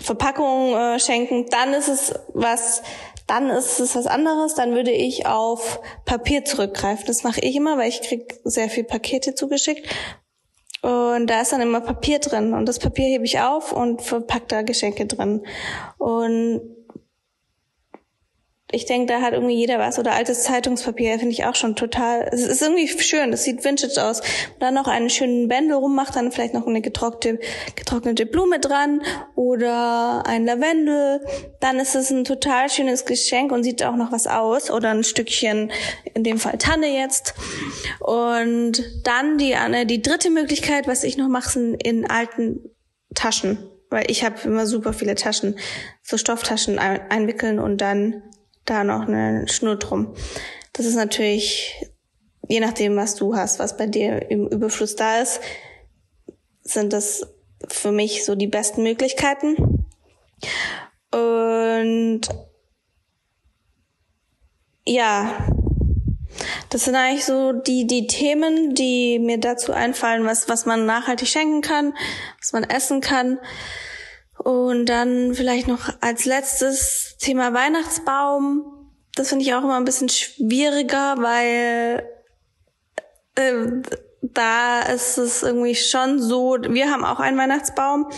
Verpackung 0.01 0.75
äh, 0.75 0.99
schenken. 0.99 1.45
Dann 1.49 1.73
ist 1.73 1.87
es 1.87 2.13
was, 2.33 2.83
dann 3.27 3.49
ist 3.49 3.79
es 3.79 3.95
was 3.95 4.07
anderes. 4.07 4.55
Dann 4.55 4.73
würde 4.73 4.91
ich 4.91 5.27
auf 5.27 5.79
Papier 6.03 6.43
zurückgreifen. 6.43 7.05
Das 7.07 7.23
mache 7.23 7.39
ich 7.39 7.55
immer, 7.55 7.77
weil 7.77 7.87
ich 7.87 8.01
krieg 8.01 8.41
sehr 8.43 8.69
viel 8.69 8.83
Pakete 8.83 9.33
zugeschickt. 9.33 9.87
Und 10.81 11.27
da 11.27 11.41
ist 11.41 11.51
dann 11.51 11.61
immer 11.61 11.81
Papier 11.81 12.19
drin. 12.19 12.53
Und 12.53 12.67
das 12.67 12.79
Papier 12.79 13.05
hebe 13.05 13.25
ich 13.25 13.39
auf 13.39 13.71
und 13.71 14.01
verpacke 14.01 14.45
da 14.47 14.61
Geschenke 14.63 15.05
drin. 15.05 15.45
Und 15.97 16.61
ich 18.71 18.85
denke, 18.85 19.11
da 19.11 19.21
hat 19.21 19.33
irgendwie 19.33 19.55
jeder 19.55 19.79
was. 19.79 19.99
Oder 19.99 20.13
altes 20.13 20.43
Zeitungspapier 20.43 21.19
finde 21.19 21.33
ich 21.33 21.45
auch 21.45 21.55
schon 21.55 21.75
total. 21.75 22.29
Es 22.31 22.41
ist 22.41 22.61
irgendwie 22.61 22.87
schön, 22.87 23.31
das 23.31 23.43
sieht 23.43 23.63
vintage 23.63 24.03
aus. 24.03 24.21
Und 24.21 24.61
dann 24.61 24.73
noch 24.73 24.87
einen 24.87 25.09
schönen 25.09 25.47
Bändel 25.47 25.77
rummacht, 25.77 26.15
dann 26.15 26.31
vielleicht 26.31 26.53
noch 26.53 26.67
eine 26.67 26.81
getrocknete, 26.81 27.39
getrocknete 27.75 28.25
Blume 28.25 28.59
dran 28.59 29.01
oder 29.35 30.23
ein 30.25 30.45
Lavendel. 30.45 31.25
Dann 31.59 31.79
ist 31.79 31.95
es 31.95 32.11
ein 32.11 32.23
total 32.23 32.69
schönes 32.69 33.05
Geschenk 33.05 33.51
und 33.51 33.63
sieht 33.63 33.83
auch 33.83 33.95
noch 33.95 34.11
was 34.11 34.27
aus. 34.27 34.71
Oder 34.71 34.91
ein 34.91 35.03
Stückchen, 35.03 35.71
in 36.13 36.23
dem 36.23 36.37
Fall 36.37 36.57
Tanne 36.57 36.87
jetzt. 36.87 37.33
Und 37.99 38.83
dann 39.03 39.37
die, 39.37 39.55
die 39.85 40.01
dritte 40.01 40.29
Möglichkeit, 40.29 40.87
was 40.87 41.03
ich 41.03 41.17
noch 41.17 41.27
mache, 41.27 41.49
sind 41.49 41.75
in 41.75 42.09
alten 42.09 42.69
Taschen 43.13 43.67
weil 43.91 44.09
ich 44.09 44.23
habe 44.23 44.37
immer 44.45 44.65
super 44.65 44.93
viele 44.93 45.15
Taschen, 45.15 45.59
so 46.01 46.17
Stofftaschen 46.17 46.79
einwickeln 46.79 47.59
und 47.59 47.81
dann 47.81 48.23
da 48.65 48.83
noch 48.83 49.07
eine 49.07 49.47
Schnur 49.47 49.77
drum. 49.77 50.13
Das 50.73 50.85
ist 50.85 50.95
natürlich, 50.95 51.75
je 52.47 52.59
nachdem, 52.59 52.95
was 52.95 53.15
du 53.15 53.35
hast, 53.35 53.59
was 53.59 53.77
bei 53.77 53.87
dir 53.87 54.29
im 54.29 54.47
Überfluss 54.47 54.95
da 54.95 55.21
ist, 55.21 55.41
sind 56.63 56.93
das 56.93 57.27
für 57.67 57.91
mich 57.91 58.25
so 58.25 58.35
die 58.35 58.47
besten 58.47 58.83
Möglichkeiten. 58.83 59.85
Und 61.11 62.21
ja, 64.85 65.47
das 66.69 66.85
sind 66.85 66.95
eigentlich 66.95 67.25
so 67.25 67.51
die, 67.51 67.85
die 67.85 68.07
Themen, 68.07 68.73
die 68.73 69.19
mir 69.19 69.39
dazu 69.39 69.73
einfallen, 69.73 70.25
was, 70.25 70.47
was 70.47 70.65
man 70.65 70.85
nachhaltig 70.85 71.27
schenken 71.27 71.61
kann, 71.61 71.93
was 72.39 72.53
man 72.53 72.63
essen 72.63 73.01
kann. 73.01 73.39
Und 74.43 74.87
dann 74.87 75.35
vielleicht 75.35 75.67
noch 75.67 75.93
als 76.01 76.25
letztes 76.25 77.17
Thema 77.19 77.53
Weihnachtsbaum. 77.53 78.65
Das 79.15 79.29
finde 79.29 79.45
ich 79.45 79.53
auch 79.53 79.63
immer 79.63 79.77
ein 79.77 79.85
bisschen 79.85 80.09
schwieriger, 80.09 81.15
weil 81.19 82.07
äh, 83.35 83.53
da 84.21 84.81
ist 84.81 85.17
es 85.17 85.43
irgendwie 85.43 85.75
schon 85.75 86.19
so, 86.19 86.57
wir 86.59 86.89
haben 86.89 87.03
auch 87.03 87.19
einen 87.19 87.37
Weihnachtsbaum. 87.37 88.09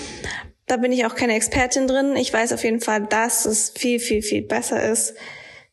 Da 0.66 0.78
bin 0.78 0.94
ich 0.94 1.06
auch 1.06 1.16
keine 1.16 1.36
Expertin 1.36 1.88
drin. 1.88 2.16
Ich 2.16 2.32
weiß 2.32 2.54
auf 2.54 2.64
jeden 2.64 2.80
Fall, 2.80 3.06
dass 3.08 3.46
es 3.46 3.72
viel, 3.72 4.00
viel, 4.00 4.22
viel 4.22 4.44
besser 4.44 4.82
ist, 4.82 5.16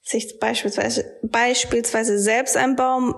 sich 0.02 0.40
beispielsweise, 0.40 1.18
beispielsweise 1.22 2.18
selbst 2.18 2.56
einen 2.56 2.74
Baum 2.74 3.14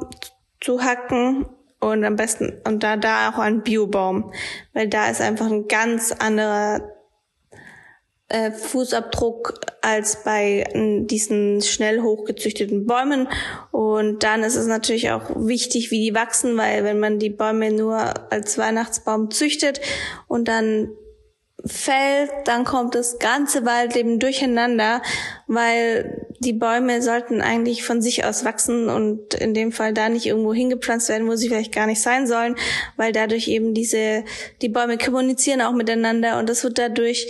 zu 0.61 0.83
hacken 0.83 1.47
und 1.81 2.05
am 2.05 2.17
besten, 2.17 2.61
und 2.65 2.83
da, 2.83 2.97
da 2.97 3.31
auch 3.31 3.39
einen 3.39 3.63
Biobaum, 3.63 4.33
weil 4.75 4.89
da 4.89 5.09
ist 5.09 5.21
einfach 5.23 5.47
ein 5.47 5.67
ganz 5.67 6.13
anderer 6.13 7.02
äh, 8.33 8.51
Fußabdruck 8.51 9.61
als 9.83 10.25
bei 10.25 10.65
diesen 10.75 11.61
schnell 11.61 12.01
hochgezüchteten 12.01 12.87
Bäumen. 12.87 13.29
Und 13.71 14.23
dann 14.23 14.43
ist 14.43 14.57
es 14.57 14.67
natürlich 14.67 15.11
auch 15.11 15.31
wichtig, 15.37 15.91
wie 15.91 16.01
die 16.01 16.15
wachsen, 16.15 16.57
weil 16.57 16.85
wenn 16.85 16.99
man 16.99 17.19
die 17.19 17.31
Bäume 17.31 17.73
nur 17.73 18.33
als 18.33 18.59
Weihnachtsbaum 18.59 19.31
züchtet 19.31 19.81
und 20.29 20.49
dann 20.49 20.91
fällt, 21.65 22.31
dann 22.47 22.65
kommt 22.65 22.95
das 22.95 23.19
ganze 23.19 23.65
Waldleben 23.65 24.19
durcheinander, 24.19 25.03
weil 25.47 26.27
die 26.41 26.53
Bäume 26.53 27.03
sollten 27.03 27.41
eigentlich 27.41 27.85
von 27.85 28.03
sich 28.03 28.25
aus 28.25 28.45
wachsen 28.45 28.89
und 28.89 29.35
in 29.35 29.55
dem 29.55 29.71
Fall 29.71 29.93
da 29.93 30.09
nicht 30.09 30.27
irgendwo 30.27 30.53
hingepflanzt 30.53 31.09
werden, 31.09 31.29
wo 31.29 31.37
sie 31.37 31.49
vielleicht 31.49 31.73
gar 31.73 31.87
nicht 31.87 32.01
sein 32.01 32.27
sollen, 32.27 32.57
weil 32.97 33.13
dadurch 33.13 33.47
eben 33.47 33.75
diese, 33.75 34.25
die 34.61 34.69
Bäume 34.69 34.99
kommunizieren 34.99 35.61
auch 35.61 35.73
miteinander 35.73 36.39
und 36.39 36.49
das 36.49 36.65
wird 36.65 36.79
dadurch 36.79 37.29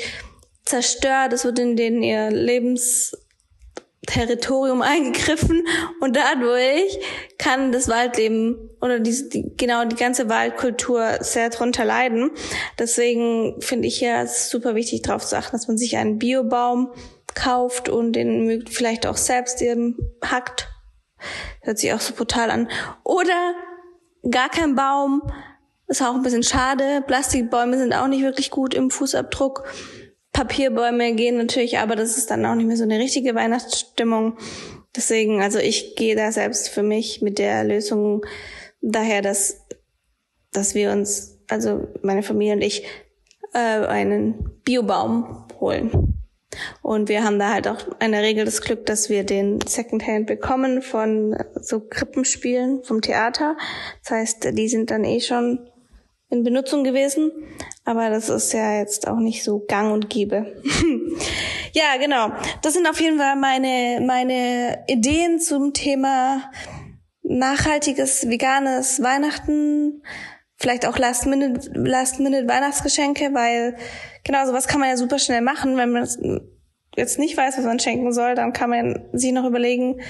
zerstört, 0.65 1.33
es 1.33 1.45
wird 1.45 1.59
in 1.59 1.77
den 1.77 2.03
ihr 2.03 2.31
Lebensterritorium 2.31 4.83
eingegriffen 4.83 5.67
und 6.01 6.17
dadurch 6.17 6.99
kann 7.39 7.73
das 7.73 7.89
Waldleben 7.89 8.71
oder 8.81 9.01
die, 9.01 9.29
die, 9.29 9.57
genau 9.57 9.85
die 9.85 9.97
ganze 9.97 10.29
Waldkultur 10.29 11.19
sehr 11.21 11.51
drunter 11.51 11.85
leiden. 11.85 12.31
Deswegen 12.79 13.61
finde 13.61 13.89
ich 13.89 14.01
ja 14.01 14.27
super 14.27 14.75
wichtig 14.75 15.03
darauf 15.03 15.27
zu 15.27 15.37
achten, 15.37 15.53
dass 15.53 15.69
man 15.69 15.79
sich 15.79 15.97
einen 15.97 16.19
Biobaum 16.19 16.93
kauft 17.35 17.89
und 17.89 18.13
den 18.13 18.67
vielleicht 18.69 19.07
auch 19.07 19.17
selbst 19.17 19.63
eben 19.63 19.97
hackt. 20.25 20.69
Hört 21.61 21.79
sich 21.79 21.93
auch 21.93 22.01
so 22.01 22.15
brutal 22.15 22.51
an. 22.51 22.69
Oder 23.05 23.55
gar 24.29 24.49
kein 24.49 24.75
Baum. 24.75 25.23
Ist 25.87 26.03
auch 26.03 26.15
ein 26.15 26.23
bisschen 26.23 26.43
schade. 26.43 27.03
Plastikbäume 27.07 27.79
sind 27.79 27.93
auch 27.93 28.09
nicht 28.09 28.23
wirklich 28.23 28.51
gut 28.51 28.75
im 28.75 28.91
Fußabdruck. 28.91 29.65
Papierbäume 30.33 31.15
gehen 31.15 31.37
natürlich, 31.37 31.79
aber 31.79 31.95
das 31.95 32.17
ist 32.17 32.31
dann 32.31 32.47
auch 32.47 32.55
nicht 32.55 32.67
mehr 32.67 32.77
so 32.77 32.85
eine 32.85 32.99
richtige 32.99 33.35
Weihnachtsstimmung. 33.35 34.39
Deswegen, 34.97 35.43
also 35.43 35.59
ich 35.59 35.97
gehe 35.97 36.17
da 36.17 36.33
selbst 36.33 36.69
für 36.69 36.83
mich 36.83 37.23
mit 37.23 37.39
der 37.39 37.65
Lösung 37.65 38.25
daher, 38.81 39.23
dass, 39.23 39.63
dass 40.53 40.75
wir 40.75 40.91
uns, 40.93 41.39
also 41.49 41.87
meine 42.03 42.23
Familie 42.23 42.55
und 42.55 42.63
ich, 42.63 42.85
äh, 43.53 43.59
einen 43.59 44.61
Biobaum 44.65 45.47
holen. 45.61 46.19
Und 46.83 47.09
wir 47.09 47.25
haben 47.25 47.39
da 47.39 47.53
halt 47.53 47.67
auch 47.69 47.79
in 48.01 48.13
der 48.13 48.23
Regel 48.23 48.45
das 48.45 48.61
Glück, 48.61 48.85
dass 48.87 49.09
wir 49.09 49.25
den 49.25 49.61
Secondhand 49.63 50.27
bekommen 50.27 50.83
von 50.83 51.37
so 51.61 51.81
Krippenspielen 51.81 52.85
vom 52.85 53.01
Theater. 53.01 53.57
Das 54.03 54.11
heißt, 54.11 54.59
die 54.59 54.69
sind 54.69 54.91
dann 54.91 55.05
eh 55.05 55.21
schon 55.21 55.67
in 56.33 56.43
Benutzung 56.43 56.83
gewesen. 56.83 57.31
Aber 57.85 58.11
das 58.11 58.29
ist 58.29 58.53
ja 58.53 58.79
jetzt 58.79 59.07
auch 59.07 59.19
nicht 59.19 59.45
so 59.45 59.61
gang 59.61 59.93
und 59.93 60.09
gäbe. 60.09 60.61
ja, 61.73 61.97
genau. 62.01 62.33
Das 62.63 62.73
sind 62.73 62.89
auf 62.89 63.01
jeden 63.01 63.19
Fall 63.19 63.37
meine, 63.37 64.01
meine 64.05 64.85
Ideen 64.89 65.39
zum 65.39 65.75
Thema 65.75 66.51
nachhaltiges, 67.23 68.29
veganes 68.29 69.03
Weihnachten. 69.03 70.03
Vielleicht 70.57 70.87
auch 70.87 70.97
Last-Minute, 70.97 71.71
Last-Minute 71.75 72.49
Weihnachtsgeschenke, 72.49 73.35
weil 73.35 73.77
genau 74.25 74.47
sowas 74.47 74.69
kann 74.69 74.81
man 74.81 74.89
ja 74.89 74.97
super 74.97 75.19
schnell 75.19 75.43
machen. 75.43 75.77
Wenn 75.77 75.93
man 75.93 76.09
jetzt 76.97 77.19
nicht 77.19 77.37
weiß, 77.37 77.59
was 77.59 77.65
man 77.65 77.79
schenken 77.79 78.13
soll, 78.13 78.35
dann 78.35 78.53
kann 78.53 78.71
man 78.71 79.09
sich 79.13 79.33
noch 79.33 79.45
überlegen, 79.45 80.01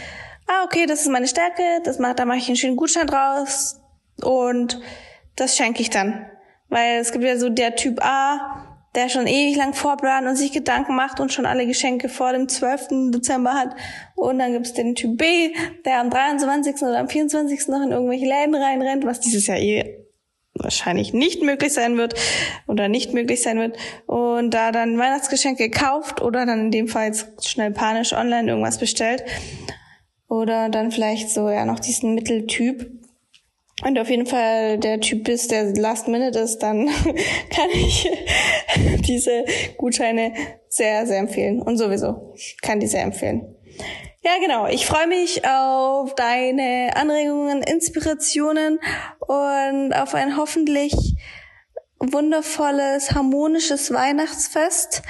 ah, 0.46 0.64
okay, 0.64 0.86
das 0.86 1.00
ist 1.00 1.08
meine 1.08 1.28
Stärke, 1.28 1.62
das 1.84 1.98
macht, 1.98 2.18
da 2.18 2.26
mache 2.26 2.38
ich 2.38 2.48
einen 2.48 2.56
schönen 2.56 2.76
Gutschein 2.76 3.06
draus 3.06 3.80
und 4.20 4.80
das 5.36 5.56
schenke 5.56 5.82
ich 5.82 5.90
dann. 5.90 6.26
Weil 6.68 7.00
es 7.00 7.12
gibt 7.12 7.24
ja 7.24 7.36
so 7.36 7.48
der 7.48 7.76
Typ 7.76 8.04
A, 8.04 8.66
der 8.94 9.08
schon 9.08 9.26
ewig 9.26 9.56
lang 9.56 9.74
vorplant 9.74 10.26
und 10.26 10.36
sich 10.36 10.52
Gedanken 10.52 10.94
macht 10.94 11.20
und 11.20 11.32
schon 11.32 11.46
alle 11.46 11.66
Geschenke 11.66 12.08
vor 12.08 12.32
dem 12.32 12.48
12. 12.48 13.10
Dezember 13.10 13.54
hat. 13.54 13.74
Und 14.14 14.38
dann 14.38 14.52
gibt's 14.52 14.74
den 14.74 14.94
Typ 14.94 15.18
B, 15.18 15.54
der 15.84 16.00
am 16.00 16.10
23. 16.10 16.82
oder 16.82 16.98
am 16.98 17.08
24. 17.08 17.68
noch 17.68 17.82
in 17.82 17.90
irgendwelche 17.90 18.26
Läden 18.26 18.54
reinrennt, 18.54 19.04
was 19.04 19.20
dieses 19.20 19.46
Jahr 19.46 19.58
eh 19.58 20.02
wahrscheinlich 20.54 21.12
nicht 21.12 21.42
möglich 21.42 21.72
sein 21.72 21.96
wird 21.96 22.14
oder 22.66 22.88
nicht 22.88 23.14
möglich 23.14 23.42
sein 23.42 23.58
wird 23.58 23.76
und 24.06 24.50
da 24.50 24.70
dann 24.70 24.98
Weihnachtsgeschenke 24.98 25.70
kauft 25.70 26.20
oder 26.20 26.44
dann 26.44 26.66
in 26.66 26.70
dem 26.70 26.88
Fall 26.88 27.06
jetzt 27.06 27.48
schnell 27.48 27.70
panisch 27.70 28.12
online 28.12 28.50
irgendwas 28.50 28.78
bestellt 28.78 29.24
oder 30.28 30.68
dann 30.68 30.90
vielleicht 30.90 31.30
so 31.30 31.48
ja 31.48 31.64
noch 31.64 31.80
diesen 31.80 32.14
Mitteltyp, 32.14 32.90
und 33.84 33.98
auf 33.98 34.08
jeden 34.08 34.26
Fall 34.26 34.78
der 34.78 35.00
Typ 35.00 35.24
bist, 35.24 35.50
der 35.50 35.74
Last 35.74 36.08
Minute 36.08 36.38
ist, 36.38 36.58
dann 36.58 36.86
kann 37.50 37.68
ich 37.72 38.08
diese 39.06 39.44
Gutscheine 39.76 40.32
sehr, 40.68 41.06
sehr 41.06 41.18
empfehlen. 41.18 41.60
Und 41.60 41.76
sowieso, 41.76 42.34
kann 42.62 42.80
die 42.80 42.86
sehr 42.86 43.02
empfehlen. 43.02 43.54
Ja, 44.24 44.32
genau. 44.40 44.68
Ich 44.68 44.86
freue 44.86 45.08
mich 45.08 45.44
auf 45.44 46.14
deine 46.14 46.90
Anregungen, 46.94 47.62
Inspirationen 47.62 48.78
und 49.18 49.92
auf 49.92 50.14
ein 50.14 50.36
hoffentlich 50.36 51.16
wundervolles, 51.98 53.12
harmonisches 53.12 53.92
Weihnachtsfest 53.92 55.02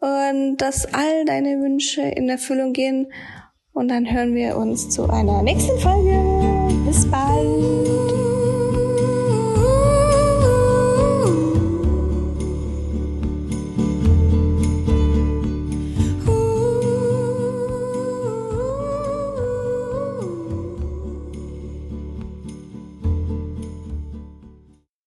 und 0.00 0.56
dass 0.58 0.92
all 0.94 1.24
deine 1.26 1.60
Wünsche 1.60 2.02
in 2.02 2.28
Erfüllung 2.28 2.72
gehen. 2.72 3.12
Und 3.72 3.88
dann 3.88 4.10
hören 4.10 4.34
wir 4.34 4.56
uns 4.56 4.88
zu 4.88 5.08
einer 5.10 5.42
nächsten 5.42 5.78
Folge. 5.78 6.18
Bis 6.86 7.10
bald. 7.10 7.85